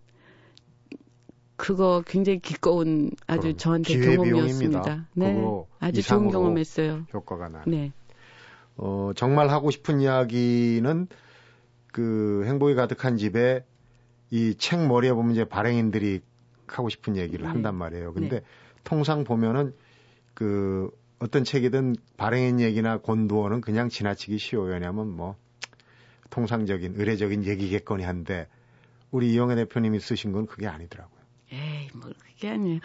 그거 1.55 2.03
굉장히 2.05 2.39
기꺼운 2.39 3.11
아주 3.27 3.55
저한테. 3.55 3.99
경험이었습니다. 3.99 5.07
네. 5.13 5.41
아주 5.79 6.01
좋은 6.01 6.29
경험했어요. 6.29 7.05
효과가 7.13 7.49
나는. 7.49 7.71
네. 7.71 7.91
어, 8.75 9.11
정말 9.15 9.49
하고 9.49 9.69
싶은 9.71 10.01
이야기는 10.01 11.07
그 11.91 12.43
행복이 12.45 12.75
가득한 12.75 13.17
집에 13.17 13.65
이 14.31 14.55
책 14.57 14.87
머리에 14.87 15.13
보면 15.13 15.31
이제 15.33 15.45
발행인들이 15.45 16.21
하고 16.65 16.89
싶은 16.89 17.17
얘기를 17.17 17.43
네. 17.43 17.49
한단 17.49 17.75
말이에요. 17.75 18.13
근데 18.13 18.39
네. 18.39 18.45
통상 18.83 19.23
보면은 19.23 19.73
그 20.33 20.89
어떤 21.19 21.43
책이든 21.43 21.95
발행인 22.17 22.59
얘기나 22.59 22.97
권두어는 22.97 23.61
그냥 23.61 23.89
지나치기 23.89 24.39
쉬워요. 24.39 24.73
왜냐하면 24.73 25.07
뭐 25.15 25.35
통상적인 26.31 26.95
의례적인 26.97 27.45
얘기겠거니 27.45 28.03
한데 28.03 28.47
우리 29.11 29.31
이영애 29.33 29.53
대표님이 29.55 29.99
쓰신 29.99 30.31
건 30.31 30.47
그게 30.47 30.67
아니더라고요. 30.67 31.12
에이, 31.53 31.89
뭐 31.93 32.09
그게 32.35 32.49
아니에요. 32.49 32.79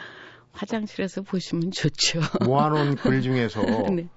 화장실에서 0.52 1.22
보시면 1.22 1.70
좋죠. 1.70 2.20
모아놓은 2.44 2.96
글 2.96 3.22
중에서 3.22 3.62
네. 3.90 4.08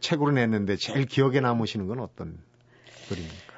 책으로 0.00 0.32
냈는데 0.32 0.76
제일 0.76 1.06
기억에 1.06 1.40
남으시는 1.40 1.86
건 1.86 2.00
어떤 2.00 2.38
글입니까? 3.08 3.54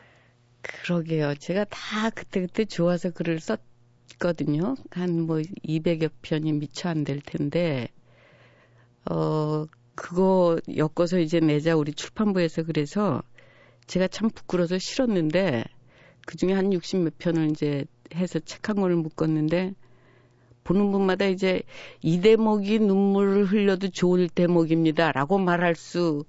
그러게요. 0.63 1.35
제가 1.37 1.65
다 1.65 2.11
그때그때 2.11 2.65
좋아서 2.65 3.11
글을 3.11 3.39
썼거든요. 3.41 4.75
한 4.91 5.21
뭐 5.27 5.37
200여 5.39 6.11
편이 6.23 6.53
미처 6.55 6.89
안 6.89 7.05
될 7.05 7.21
텐데, 7.21 7.89
어, 9.11 9.65
그거 9.95 10.59
엮어서 10.77 11.19
이제 11.19 11.41
내자 11.41 11.77
우리 11.77 11.93
출판부에서 11.93 12.65
그래서 12.65 13.23
제가 13.87 14.09
참 14.09 14.29
부끄러워서 14.31 14.79
싫었는데, 14.79 15.65
그 16.27 16.37
중에 16.37 16.53
한 16.53 16.73
60 16.73 17.01
몇 17.03 17.19
편을 17.19 17.51
이제 17.51 17.85
해서 18.15 18.39
책 18.41 18.69
한 18.69 18.77
권을 18.77 18.97
묶었는데, 18.97 19.75
보는 20.67 20.91
분마다 20.91 21.27
이제 21.27 21.63
이 22.03 22.21
대목이 22.21 22.81
눈물을 22.81 23.45
흘려도 23.45 23.91
좋을 23.91 24.29
대목입니다. 24.29 25.13
라고 25.13 25.39
말할 25.39 25.77
수 25.77 26.25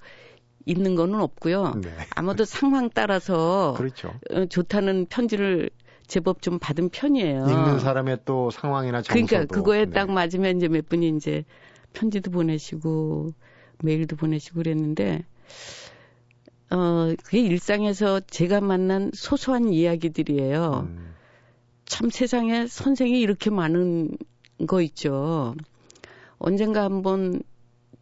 있는 0.65 0.95
거는 0.95 1.19
없고요. 1.19 1.73
네. 1.81 1.89
아마도 2.15 2.45
상황 2.45 2.89
따라서 2.93 3.73
그렇죠. 3.77 4.13
어, 4.31 4.45
좋다는 4.45 5.07
편지를 5.09 5.69
제법 6.05 6.41
좀 6.41 6.59
받은 6.59 6.89
편이에요. 6.89 7.45
읽는 7.47 7.79
사람의 7.79 8.19
또 8.25 8.51
상황이나 8.51 9.01
정서도 9.01 9.27
그러니까 9.27 9.53
그거에 9.53 9.85
네. 9.85 9.91
딱 9.91 10.11
맞으면 10.11 10.57
이제 10.57 10.67
몇 10.67 10.87
분이 10.87 11.09
이제 11.17 11.43
편지도 11.93 12.31
보내시고 12.31 13.31
메일도 13.83 14.15
보내시고 14.17 14.57
그랬는데 14.57 15.25
어 16.69 17.13
그게 17.23 17.39
일상에서 17.39 18.19
제가 18.19 18.61
만난 18.61 19.09
소소한 19.13 19.69
이야기들이에요. 19.69 20.87
음, 20.89 21.15
참 21.87 22.09
세상에 22.09 22.67
선생이 22.67 23.19
이렇게 23.19 23.49
많은 23.49 24.17
거 24.67 24.81
있죠. 24.81 25.55
언젠가 26.37 26.83
한번 26.83 27.41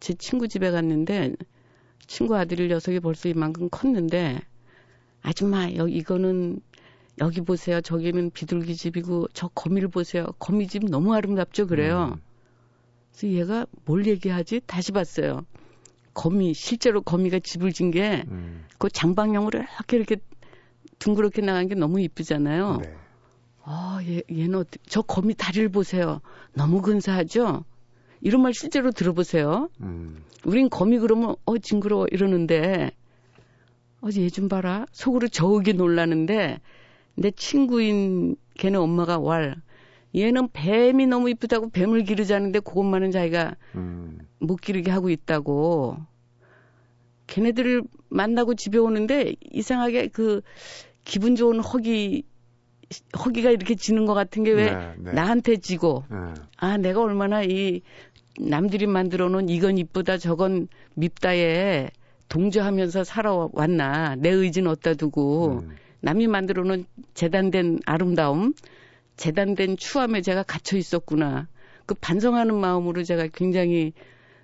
제 0.00 0.12
친구 0.12 0.48
집에 0.48 0.70
갔는데 0.70 1.34
친구 2.06 2.36
아들 2.36 2.68
녀석이 2.68 3.00
벌써 3.00 3.28
이만큼 3.28 3.68
컸는데 3.70 4.40
아줌마 5.22 5.72
여기 5.74 5.96
이거는 5.96 6.60
여기 7.20 7.40
보세요. 7.40 7.80
저기는 7.80 8.30
비둘기 8.30 8.76
집이고 8.76 9.28
저 9.32 9.48
거미를 9.48 9.88
보세요. 9.88 10.26
거미 10.38 10.66
집 10.66 10.84
너무 10.84 11.14
아름답죠. 11.14 11.66
그래요. 11.66 12.12
음. 12.16 12.20
그래서 13.12 13.34
얘가 13.34 13.66
뭘 13.84 14.06
얘기하지? 14.06 14.62
다시 14.66 14.92
봤어요. 14.92 15.46
거미 16.12 16.54
실제로 16.54 17.02
거미가 17.02 17.38
집을 17.38 17.72
진게그 17.72 18.26
음, 18.30 18.66
장방형으로 18.92 19.60
이렇게 19.60 19.96
이렇게 19.96 20.16
둥그렇게 20.98 21.40
나간 21.42 21.68
게 21.68 21.74
너무 21.74 22.00
이쁘잖아요. 22.00 22.78
네. 22.82 23.05
아, 23.68 23.98
얘, 24.06 24.22
얘는 24.30 24.54
어떻게, 24.60 24.78
저 24.86 25.02
거미 25.02 25.34
다리를 25.34 25.68
보세요. 25.70 26.20
너무 26.54 26.82
근사하죠? 26.82 27.64
이런 28.20 28.42
말 28.42 28.54
실제로 28.54 28.92
들어보세요. 28.92 29.68
음. 29.80 30.22
우린 30.44 30.70
거미 30.70 30.98
그러면, 31.00 31.34
어, 31.44 31.58
징그러워 31.58 32.06
이러는데, 32.12 32.92
어, 34.02 34.08
얘 34.16 34.28
좀 34.30 34.48
봐라. 34.48 34.86
속으로 34.92 35.26
저으게 35.26 35.72
놀라는데, 35.72 36.60
내 37.16 37.30
친구인 37.32 38.36
걔네 38.54 38.78
엄마가 38.78 39.18
왈, 39.18 39.56
얘는 40.14 40.48
뱀이 40.52 41.06
너무 41.08 41.28
이쁘다고 41.30 41.70
뱀을 41.70 42.04
기르자는데 42.04 42.60
그것만은 42.60 43.10
자기가 43.10 43.56
음. 43.74 44.20
못 44.38 44.56
기르게 44.60 44.92
하고 44.92 45.10
있다고. 45.10 45.96
걔네들을 47.26 47.82
만나고 48.10 48.54
집에 48.54 48.78
오는데 48.78 49.34
이상하게 49.50 50.08
그 50.08 50.42
기분 51.04 51.34
좋은 51.34 51.58
허기 51.60 52.22
허기가 53.18 53.50
이렇게 53.50 53.74
지는 53.74 54.06
것 54.06 54.14
같은 54.14 54.44
게왜 54.44 54.64
네, 54.70 54.94
네. 54.98 55.12
나한테 55.12 55.56
지고 55.56 56.04
네. 56.10 56.16
아 56.56 56.76
내가 56.76 57.02
얼마나 57.02 57.42
이 57.42 57.82
남들이 58.38 58.86
만들어 58.86 59.28
놓은 59.28 59.48
이건 59.48 59.78
이쁘다 59.78 60.18
저건 60.18 60.68
밉다에 60.94 61.90
동조하면서 62.28 63.04
살아왔나 63.04 64.16
내 64.16 64.30
의지는 64.30 64.70
어디다 64.70 64.94
두고 64.94 65.60
음. 65.62 65.76
남이 66.00 66.26
만들어 66.28 66.62
놓은 66.64 66.84
재단된 67.14 67.80
아름다움 67.86 68.54
재단된 69.16 69.76
추함에 69.76 70.20
제가 70.20 70.42
갇혀 70.42 70.76
있었구나 70.76 71.48
그 71.86 71.94
반성하는 71.94 72.54
마음으로 72.54 73.02
제가 73.02 73.28
굉장히 73.32 73.92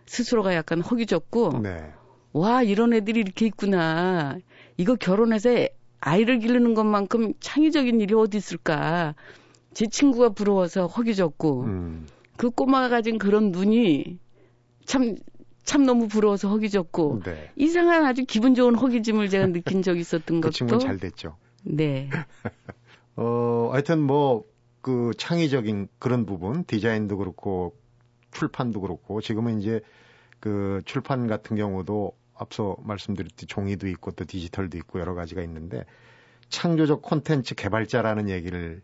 스스로가 0.06 0.54
약간 0.54 0.80
허기졌고 0.80 1.60
네. 1.62 1.84
와 2.32 2.62
이런 2.62 2.92
애들이 2.92 3.20
이렇게 3.20 3.46
있구나 3.46 4.38
이거 4.76 4.94
결혼해서 4.96 5.50
애- 5.50 5.68
아이를 6.04 6.40
기르는 6.40 6.74
것만큼 6.74 7.32
창의적인 7.40 8.00
일이 8.00 8.14
어디 8.14 8.36
있을까 8.36 9.14
제 9.72 9.86
친구가 9.86 10.30
부러워서 10.30 10.86
허기졌고 10.86 11.62
음. 11.62 12.06
그 12.36 12.50
꼬마가 12.50 12.88
가진 12.88 13.18
그런 13.18 13.52
눈이 13.52 14.18
참, 14.84 15.16
참 15.64 15.84
너무 15.84 16.08
부러워서 16.08 16.48
허기졌고, 16.48 17.20
네. 17.24 17.52
이상한 17.56 18.04
아주 18.04 18.24
기분 18.26 18.54
좋은 18.54 18.74
허기짐을 18.74 19.28
제가 19.28 19.46
느낀 19.46 19.82
적이 19.82 20.00
있었던 20.00 20.24
그 20.40 20.48
것도. 20.48 20.50
친구는 20.50 20.80
잘 20.80 20.98
됐죠. 20.98 21.36
네. 21.62 22.10
어, 23.16 23.68
하여튼 23.72 24.00
뭐, 24.00 24.44
그 24.80 25.12
창의적인 25.16 25.88
그런 25.98 26.26
부분, 26.26 26.64
디자인도 26.64 27.16
그렇고, 27.16 27.76
출판도 28.32 28.80
그렇고, 28.80 29.20
지금은 29.20 29.60
이제 29.60 29.80
그 30.40 30.82
출판 30.84 31.28
같은 31.28 31.56
경우도 31.56 32.12
앞서 32.42 32.76
말씀드렸듯이 32.84 33.46
종이도 33.46 33.88
있고 33.88 34.10
또 34.12 34.24
디지털도 34.24 34.76
있고 34.78 35.00
여러 35.00 35.14
가지가 35.14 35.42
있는데, 35.42 35.84
창조적 36.50 37.02
콘텐츠 37.02 37.54
개발자라는 37.54 38.28
얘기를 38.28 38.82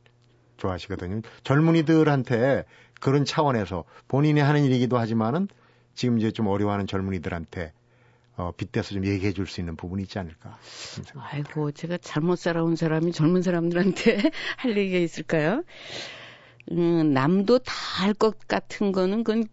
좋아하시거든요. 0.57 1.23
젊은이들한테 1.45 2.65
그런 3.01 3.25
차원에서 3.25 3.85
본인이 4.09 4.41
하는 4.41 4.65
일이기도 4.65 4.99
하지만은 4.99 5.49
지금 5.95 6.19
이제 6.19 6.31
좀 6.31 6.47
어려워하는 6.49 6.87
젊은이들한테 6.87 7.73
어, 8.37 8.53
빗대서 8.57 8.95
좀 8.95 9.05
얘기해 9.05 9.33
줄 9.33 9.47
수 9.47 9.61
있는 9.61 9.77
부분이 9.77 10.03
있지 10.05 10.19
않을까. 10.19 10.59
아이고, 11.17 11.73
제가 11.73 11.99
잘못 11.99 12.37
살아온 12.39 12.77
사람이 12.77 13.13
젊은 13.13 13.43
사람들한테 13.43 14.31
할 14.57 14.77
얘기가 14.77 14.99
있을까요? 14.99 15.65
음, 16.73 17.13
남도 17.13 17.59
다 17.61 17.75
할 17.99 18.15
것 18.15 18.39
같은 18.47 18.93
거는 18.93 19.25
그건 19.25 19.45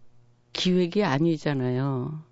기획이 0.52 1.02
아니잖아요. 1.04 2.22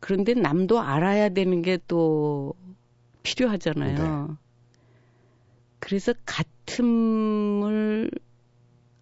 그런데 0.00 0.34
남도 0.34 0.80
알아야 0.80 1.30
되는 1.30 1.62
게 1.62 1.78
또 1.88 2.54
필요하잖아요. 3.26 4.38
그래서 5.80 6.14
같음을 6.24 8.10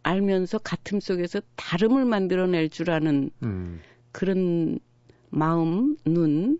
알면서 0.03 0.59
같음 0.59 1.01
속에서 1.01 1.41
다름을 1.57 2.05
만들어낼 2.05 2.69
줄 2.69 2.91
아는 2.91 3.31
음, 3.43 3.81
그런 4.13 4.79
마음, 5.31 5.97
눈이 6.05 6.57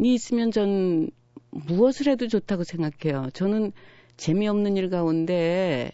있으면 0.00 0.50
전 0.50 1.10
무엇을 1.50 2.08
해도 2.08 2.28
좋다고 2.28 2.64
생각해요. 2.64 3.30
저는 3.32 3.72
재미없는 4.16 4.76
일 4.76 4.90
가운데 4.90 5.92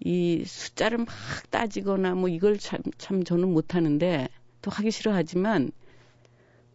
이 0.00 0.44
숫자를 0.44 0.98
막 0.98 1.08
따지거나 1.50 2.14
뭐 2.14 2.28
이걸 2.28 2.58
참, 2.58 2.80
참 2.98 3.24
저는 3.24 3.52
못하는데 3.52 4.28
또 4.60 4.70
하기 4.70 4.90
싫어하지만 4.90 5.70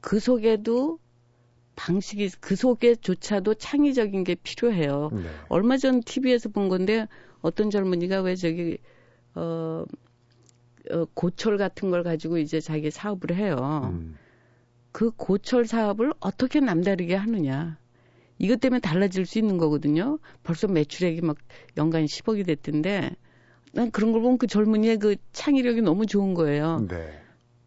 그 0.01 0.19
속에도 0.19 0.99
방식이 1.75 2.29
그 2.41 2.55
속에조차도 2.55 3.53
창의적인 3.53 4.23
게 4.25 4.35
필요해요. 4.35 5.12
네. 5.13 5.23
얼마 5.47 5.77
전 5.77 6.01
TV에서 6.01 6.49
본 6.49 6.67
건데 6.67 7.07
어떤 7.41 7.69
젊은이가 7.69 8.21
왜 8.21 8.35
저기 8.35 8.77
어, 9.35 9.85
어 10.91 11.05
고철 11.13 11.57
같은 11.57 11.89
걸 11.89 12.03
가지고 12.03 12.38
이제 12.38 12.59
자기 12.59 12.91
사업을 12.91 13.35
해요. 13.35 13.55
음, 13.93 14.17
그 14.91 15.12
고철 15.12 15.65
사업을 15.67 16.13
어떻게 16.19 16.59
남다르게 16.59 17.15
하느냐. 17.15 17.77
이것 18.39 18.59
때문에 18.59 18.79
달라질 18.79 19.25
수 19.25 19.39
있는 19.39 19.57
거거든요. 19.57 20.19
벌써 20.43 20.67
매출액이 20.67 21.21
막 21.21 21.38
연간 21.77 22.05
10억이 22.05 22.45
됐던데 22.45 23.12
난 23.73 23.91
그런 23.91 24.12
걸 24.12 24.21
보면 24.21 24.38
그 24.38 24.47
젊은이의 24.47 24.97
그 24.97 25.15
창의력이 25.31 25.81
너무 25.81 26.05
좋은 26.05 26.33
거예요. 26.33 26.85
네. 26.89 27.21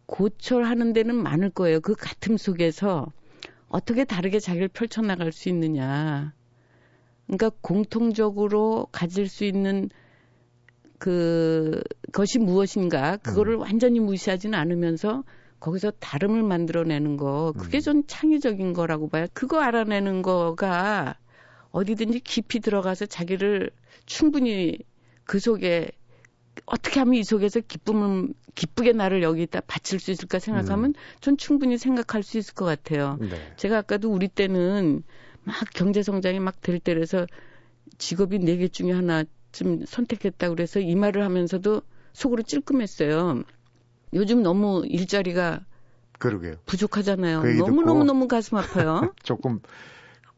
고철 0.05 0.65
하는 0.65 0.93
데는 0.93 1.15
많을 1.15 1.49
거예요. 1.49 1.79
그 1.79 1.95
같음 1.95 2.37
속에서 2.37 3.07
어떻게 3.67 4.03
다르게 4.05 4.39
자기를 4.39 4.67
펼쳐나갈 4.67 5.31
수 5.31 5.49
있느냐. 5.49 6.33
그러니까 7.25 7.51
공통적으로 7.61 8.87
가질 8.91 9.27
수 9.27 9.45
있는 9.45 9.89
그 10.99 11.81
것이 12.11 12.39
무엇인가 12.39 13.17
그거를 13.17 13.55
완전히 13.55 13.99
무시하지는 13.99 14.57
않으면서 14.57 15.23
거기서 15.59 15.91
다름을 15.91 16.43
만들어내는 16.43 17.17
거 17.17 17.53
그게 17.57 17.79
음. 17.79 17.81
전 17.81 18.03
창의적인 18.07 18.73
거라고 18.73 19.09
봐요. 19.09 19.25
그거 19.33 19.59
알아내는 19.59 20.21
거가 20.21 21.17
어디든지 21.71 22.19
깊이 22.19 22.59
들어가서 22.59 23.07
자기를 23.07 23.71
충분히 24.05 24.77
그 25.23 25.39
속에 25.39 25.89
어떻게 26.65 26.99
하면 26.99 27.15
이 27.15 27.23
속에서 27.23 27.59
기쁨을 27.61 28.33
기쁘게 28.55 28.93
나를 28.93 29.23
여기다 29.23 29.61
바칠 29.61 29.99
수 29.99 30.11
있을까 30.11 30.39
생각하면 30.39 30.93
전 31.21 31.37
충분히 31.37 31.77
생각할 31.77 32.23
수 32.23 32.37
있을 32.37 32.53
것 32.53 32.65
같아요. 32.65 33.17
네. 33.19 33.29
제가 33.57 33.79
아까도 33.79 34.11
우리 34.11 34.27
때는 34.27 35.03
막 35.43 35.55
경제 35.73 36.03
성장이 36.03 36.39
막 36.39 36.61
될 36.61 36.79
때라서 36.79 37.25
직업이 37.97 38.39
네 38.39 38.57
개 38.57 38.67
중에 38.67 38.91
하나쯤 38.91 39.85
선택했다 39.85 40.49
그래서 40.49 40.79
이 40.79 40.95
말을 40.95 41.23
하면서도 41.23 41.81
속으로 42.13 42.43
찔끔했어요. 42.43 43.43
요즘 44.13 44.43
너무 44.43 44.83
일자리가 44.85 45.61
그러게요. 46.19 46.55
부족하잖아요. 46.65 47.41
그 47.41 47.47
너무 47.57 47.81
너무 47.83 48.03
너무 48.03 48.27
가슴 48.27 48.57
아파요. 48.57 49.11
조금 49.23 49.59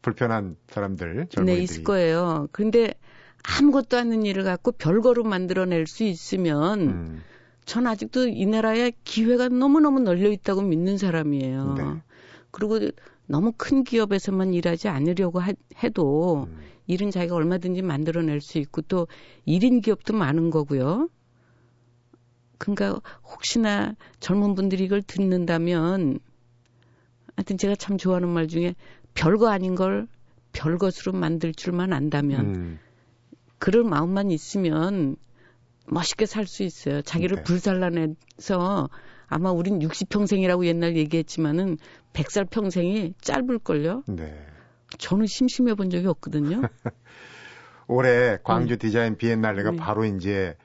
불편한 0.02 0.56
사람들, 0.68 1.16
네, 1.16 1.24
젊은이들이. 1.28 1.62
있을 1.64 1.84
거예요. 1.84 2.48
그런데 2.52 2.94
아무것도 3.60 3.96
않는 3.98 4.24
일을 4.24 4.42
갖고 4.44 4.72
별거로 4.72 5.22
만들어낼 5.22 5.86
수 5.86 6.02
있으면 6.04 6.80
음, 6.80 7.22
전 7.66 7.86
아직도 7.86 8.28
이 8.28 8.46
나라에 8.46 8.92
기회가 9.04 9.48
너무너무 9.48 10.00
널려 10.00 10.30
있다고 10.30 10.62
믿는 10.62 10.96
사람이에요. 10.98 11.74
네. 11.74 11.82
그리고 12.52 12.78
너무 13.26 13.52
큰 13.56 13.82
기업에서만 13.82 14.54
일하지 14.54 14.88
않으려고 14.88 15.40
하- 15.40 15.52
해도 15.82 16.46
음, 16.48 16.58
일은 16.86 17.10
자기가 17.10 17.34
얼마든지 17.34 17.82
만들어낼 17.82 18.40
수 18.40 18.58
있고 18.58 18.82
또 18.82 19.08
1인 19.46 19.80
기업도 19.82 20.14
많은 20.14 20.50
거고요. 20.50 21.08
그러니까 22.58 23.00
혹시나 23.24 23.96
젊은 24.20 24.54
분들이 24.54 24.84
이걸 24.84 25.02
듣는다면 25.02 26.20
하여튼 27.34 27.58
제가 27.58 27.74
참 27.74 27.98
좋아하는 27.98 28.28
말 28.28 28.46
중에 28.46 28.76
별거 29.14 29.48
아닌 29.48 29.74
걸 29.74 30.06
별것으로 30.52 31.12
만들 31.12 31.52
줄만 31.52 31.92
안다면 31.92 32.46
음, 32.46 32.78
그런 33.58 33.88
마음만 33.90 34.30
있으면 34.30 35.16
멋있게 35.88 36.26
살 36.26 36.46
수 36.46 36.62
있어요. 36.62 37.02
자기를 37.02 37.38
네. 37.38 37.42
불살라내서 37.44 38.88
아마 39.28 39.50
우린 39.50 39.78
60평생이라고 39.80 40.66
옛날 40.66 40.96
얘기했지만은 40.96 41.78
100살 42.12 42.50
평생이 42.50 43.14
짧을걸요? 43.20 44.04
네. 44.08 44.46
저는 44.98 45.26
심심해 45.26 45.74
본 45.74 45.90
적이 45.90 46.06
없거든요. 46.08 46.62
올해 47.88 48.38
광주 48.42 48.78
디자인 48.78 49.16
비엔날레가 49.16 49.72
네. 49.72 49.76
바로 49.76 50.04
이제 50.04 50.56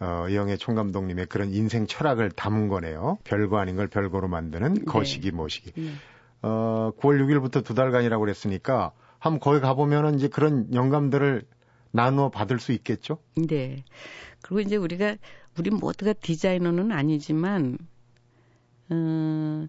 어, 0.00 0.26
이영애 0.28 0.56
총감독님의 0.56 1.26
그런 1.26 1.52
인생 1.52 1.86
철학을 1.86 2.30
담은 2.30 2.68
거네요. 2.68 3.18
별거 3.24 3.58
아닌 3.58 3.76
걸 3.76 3.88
별거로 3.88 4.28
만드는 4.28 4.74
네. 4.74 4.84
거시기 4.84 5.30
모시기. 5.30 5.72
네. 5.72 5.92
어, 6.42 6.90
9월 6.98 7.20
6일부터 7.22 7.64
두 7.64 7.74
달간이라고 7.74 8.20
그랬으니까 8.20 8.92
한번 9.18 9.38
거기 9.38 9.60
가보면은 9.60 10.16
이제 10.16 10.28
그런 10.28 10.74
영감들을 10.74 11.44
나누어 11.92 12.30
받을 12.30 12.58
수 12.58 12.72
있겠죠? 12.72 13.18
네. 13.36 13.84
그리고 14.42 14.60
이제 14.60 14.76
우리가 14.76 15.16
우리 15.58 15.70
모두가 15.70 16.12
디자이너는 16.12 16.92
아니지만 16.92 17.78
어, 18.90 19.66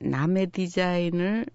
남의 0.00 0.48
디자인을 0.48 1.46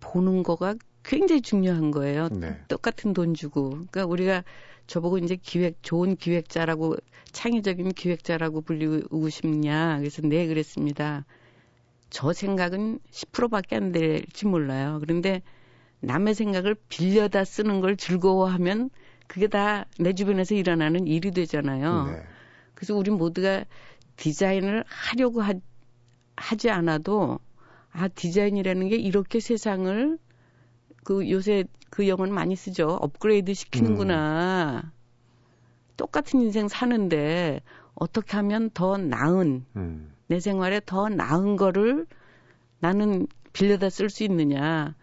보는 0.00 0.42
거가 0.42 0.74
굉장히 1.02 1.40
중요한 1.40 1.90
거예요. 1.90 2.28
네. 2.28 2.58
똑같은 2.68 3.12
돈 3.12 3.34
주고. 3.34 3.70
그러니까 3.70 4.06
우리가 4.06 4.44
저보고 4.86 5.18
이제 5.18 5.36
기획 5.36 5.82
좋은 5.82 6.16
기획자라고 6.16 6.96
창의적인 7.32 7.90
기획자라고 7.92 8.60
불리고 8.62 9.28
싶냐. 9.28 9.98
그래서 9.98 10.22
네 10.22 10.46
그랬습니다. 10.46 11.24
저 12.10 12.32
생각은 12.32 12.98
10%밖에 13.12 13.76
안 13.76 13.92
될지 13.92 14.46
몰라요. 14.46 14.98
그런데 15.00 15.42
남의 16.00 16.34
생각을 16.34 16.74
빌려다 16.88 17.44
쓰는 17.44 17.80
걸 17.80 17.96
즐거워하면 17.96 18.90
그게 19.30 19.46
다 19.46 19.84
내 20.00 20.12
주변에서 20.12 20.56
일어나는 20.56 21.06
일이 21.06 21.30
되잖아요. 21.30 22.06
네. 22.06 22.22
그래서 22.74 22.96
우리 22.96 23.12
모두가 23.12 23.64
디자인을 24.16 24.82
하려고 24.88 25.40
하, 25.40 25.52
하지 26.34 26.68
않아도 26.68 27.38
아 27.92 28.08
디자인이라는 28.08 28.88
게 28.88 28.96
이렇게 28.96 29.38
세상을 29.38 30.18
그 31.04 31.30
요새 31.30 31.64
그 31.90 32.08
영어는 32.08 32.34
많이 32.34 32.56
쓰죠. 32.56 32.88
업그레이드 33.00 33.54
시키는구나. 33.54 34.90
똑같은 35.96 36.40
인생 36.40 36.66
사는데 36.66 37.60
어떻게 37.94 38.36
하면 38.36 38.70
더 38.74 38.96
나은 38.96 39.64
음. 39.76 40.12
내 40.26 40.40
생활에 40.40 40.80
더 40.84 41.08
나은 41.08 41.54
거를 41.54 42.04
나는 42.80 43.28
빌려다 43.52 43.90
쓸 43.90 44.10
수 44.10 44.24
있느냐. 44.24 44.96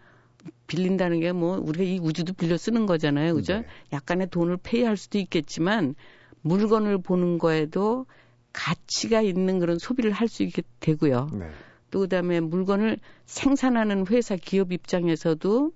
빌린다는 0.66 1.20
게 1.20 1.32
뭐 1.32 1.58
우리가 1.58 1.84
이 1.84 1.98
우주도 1.98 2.32
빌려 2.32 2.56
쓰는 2.56 2.86
거잖아요. 2.86 3.34
그죠? 3.34 3.58
네. 3.58 3.66
약간의 3.92 4.28
돈을 4.30 4.58
페이할 4.62 4.96
수도 4.96 5.18
있겠지만 5.18 5.94
물건을 6.42 6.98
보는 6.98 7.38
거에도 7.38 8.06
가치가 8.52 9.20
있는 9.20 9.58
그런 9.58 9.78
소비를 9.78 10.10
할 10.12 10.28
수 10.28 10.42
있게 10.42 10.62
되고요. 10.80 11.30
네. 11.32 11.50
또 11.90 12.00
그다음에 12.00 12.40
물건을 12.40 12.98
생산하는 13.26 14.06
회사 14.08 14.36
기업 14.36 14.72
입장에서도 14.72 15.72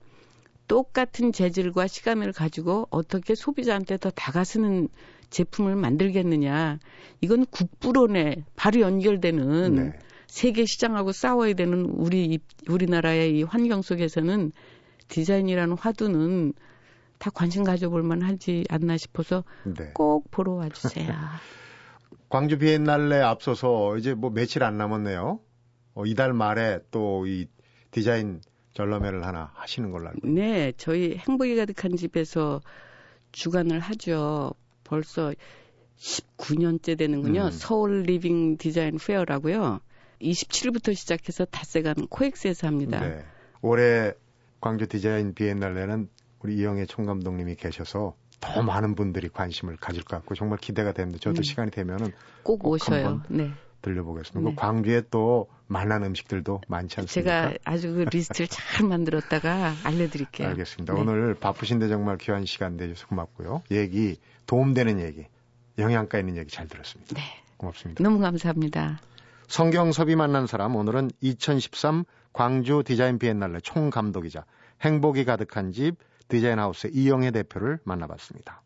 똑같은 0.68 1.32
재질과 1.32 1.86
시간을 1.86 2.32
가지고 2.32 2.86
어떻게 2.90 3.34
소비자한테 3.34 3.98
더 3.98 4.10
다가서는 4.10 4.88
제품을 5.30 5.76
만들겠느냐. 5.76 6.78
이건 7.20 7.46
국부론에 7.46 8.44
바로 8.56 8.80
연결되는 8.80 9.74
네. 9.74 9.92
세계 10.32 10.64
시장하고 10.64 11.12
싸워야 11.12 11.52
되는 11.52 11.84
우리 11.84 12.24
입- 12.24 12.42
우리나라의 12.66 13.36
이 13.38 13.42
환경 13.42 13.82
속에서는 13.82 14.52
디자인이라는 15.08 15.76
화두는 15.76 16.54
다 17.18 17.28
관심 17.28 17.64
가져볼 17.64 18.02
만하지 18.02 18.64
않나 18.70 18.96
싶어서 18.96 19.44
네. 19.64 19.90
꼭 19.92 20.30
보러 20.30 20.52
와주세요. 20.54 21.06
광주 22.30 22.56
비엔날레 22.56 23.20
앞서서 23.20 23.98
이제 23.98 24.14
뭐 24.14 24.30
며칠 24.30 24.64
안 24.64 24.78
남았네요. 24.78 25.38
어, 25.94 26.06
이달 26.06 26.32
말에 26.32 26.78
또 26.90 27.26
이 27.26 27.46
디자인 27.90 28.40
전람회를 28.72 29.26
하나 29.26 29.50
하시는 29.52 29.90
걸로 29.90 30.08
알고. 30.08 30.26
네, 30.28 30.72
저희 30.78 31.14
행복이 31.28 31.56
가득한 31.56 31.96
집에서 31.96 32.62
주관을 33.32 33.80
하죠. 33.80 34.54
벌써 34.82 35.34
19년째 35.98 36.96
되는군요. 36.96 37.44
음. 37.44 37.50
서울 37.50 38.04
리빙 38.04 38.56
디자인 38.56 38.96
페어라고요. 38.96 39.80
27일부터 40.22 40.94
시작해서 40.94 41.44
닷새간 41.44 41.94
코엑스에서 42.08 42.66
합니다. 42.66 43.00
네. 43.00 43.24
올해 43.60 44.12
광주 44.60 44.86
디자인 44.86 45.34
비엔날레는 45.34 46.08
우리 46.40 46.56
이영혜 46.56 46.86
총감독님이 46.86 47.56
계셔서 47.56 48.14
더 48.40 48.62
많은 48.62 48.94
분들이 48.96 49.28
관심을 49.28 49.76
가질 49.76 50.02
것 50.02 50.16
같고 50.16 50.34
정말 50.34 50.58
기대가 50.58 50.92
됩니다. 50.92 51.18
저도 51.20 51.40
음. 51.40 51.42
시간이 51.42 51.70
되면은 51.70 52.12
꼭 52.42 52.58
꼭 52.58 52.72
오셔요. 52.72 53.22
네. 53.28 53.52
들려보겠습니다. 53.82 54.48
네. 54.50 54.54
그 54.54 54.60
광주에 54.60 55.02
또 55.10 55.48
맛난 55.66 56.04
음식들도 56.04 56.60
많지 56.68 57.00
않습니까? 57.00 57.48
제가 57.48 57.58
아주 57.64 57.92
그 57.92 58.04
리스트를 58.12 58.46
잘 58.48 58.86
만들었다가 58.86 59.72
알려드릴게요. 59.84 60.48
알겠습니다. 60.48 60.94
네. 60.94 61.00
오늘 61.00 61.34
바쁘신데 61.34 61.88
정말 61.88 62.16
귀한 62.18 62.44
시간 62.46 62.76
내주셔서 62.76 63.08
고맙고요. 63.08 63.62
얘기, 63.72 64.16
도움되는 64.46 65.00
얘기, 65.00 65.26
영양가 65.78 66.18
있는 66.18 66.36
얘기 66.36 66.50
잘 66.52 66.68
들었습니다. 66.68 67.14
네. 67.14 67.22
고맙습니다. 67.56 68.02
너무 68.02 68.18
감사합니다. 68.20 69.00
성경섭이 69.52 70.16
만난 70.16 70.46
사람 70.46 70.76
오늘은 70.76 71.10
2013 71.20 72.06
광주 72.32 72.82
디자인 72.86 73.18
비엔날레 73.18 73.60
총감독이자 73.60 74.46
행복이 74.80 75.26
가득한 75.26 75.72
집 75.72 75.96
디자인 76.26 76.58
하우스 76.58 76.88
이영애 76.90 77.32
대표를 77.32 77.78
만나봤습니다. 77.84 78.62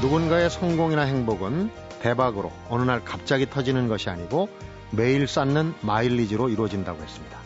누군가의 0.00 0.48
성공이나 0.48 1.02
행복은 1.02 1.68
대박으로 2.00 2.52
어느 2.68 2.84
날 2.84 3.04
갑자기 3.04 3.50
터지는 3.50 3.88
것이 3.88 4.10
아니고 4.10 4.48
매일 4.92 5.26
쌓는 5.26 5.74
마일리지로 5.80 6.50
이루어진다고 6.50 7.02
했습니다. 7.02 7.36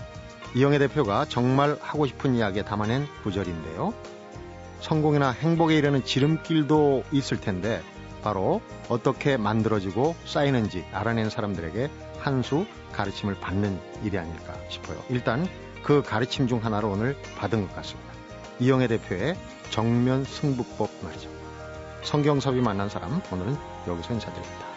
이영애 0.54 0.78
대표가 0.78 1.24
정말 1.24 1.78
하고 1.80 2.06
싶은 2.06 2.34
이야기에 2.34 2.64
담아낸 2.64 3.06
구절인데요. 3.22 4.13
성공이나 4.84 5.30
행복에 5.30 5.76
이르는 5.76 6.04
지름길도 6.04 7.04
있을 7.10 7.40
텐데 7.40 7.80
바로 8.22 8.60
어떻게 8.90 9.38
만들어지고 9.38 10.14
쌓이는지 10.26 10.84
알아낸 10.92 11.30
사람들에게 11.30 11.90
한 12.18 12.42
수 12.42 12.66
가르침을 12.92 13.34
받는 13.40 13.80
일이 14.02 14.18
아닐까 14.18 14.54
싶어요. 14.68 14.98
일단 15.08 15.46
그 15.82 16.02
가르침 16.02 16.46
중 16.48 16.62
하나를 16.62 16.88
오늘 16.88 17.16
받은 17.38 17.66
것 17.66 17.74
같습니다. 17.76 18.12
이영애 18.60 18.86
대표의 18.86 19.36
정면 19.70 20.24
승부법 20.24 20.90
말이죠. 21.02 21.30
성경섭이 22.02 22.60
만난 22.60 22.90
사람 22.90 23.22
오늘은 23.32 23.56
여기서 23.88 24.12
인사드립니다. 24.12 24.73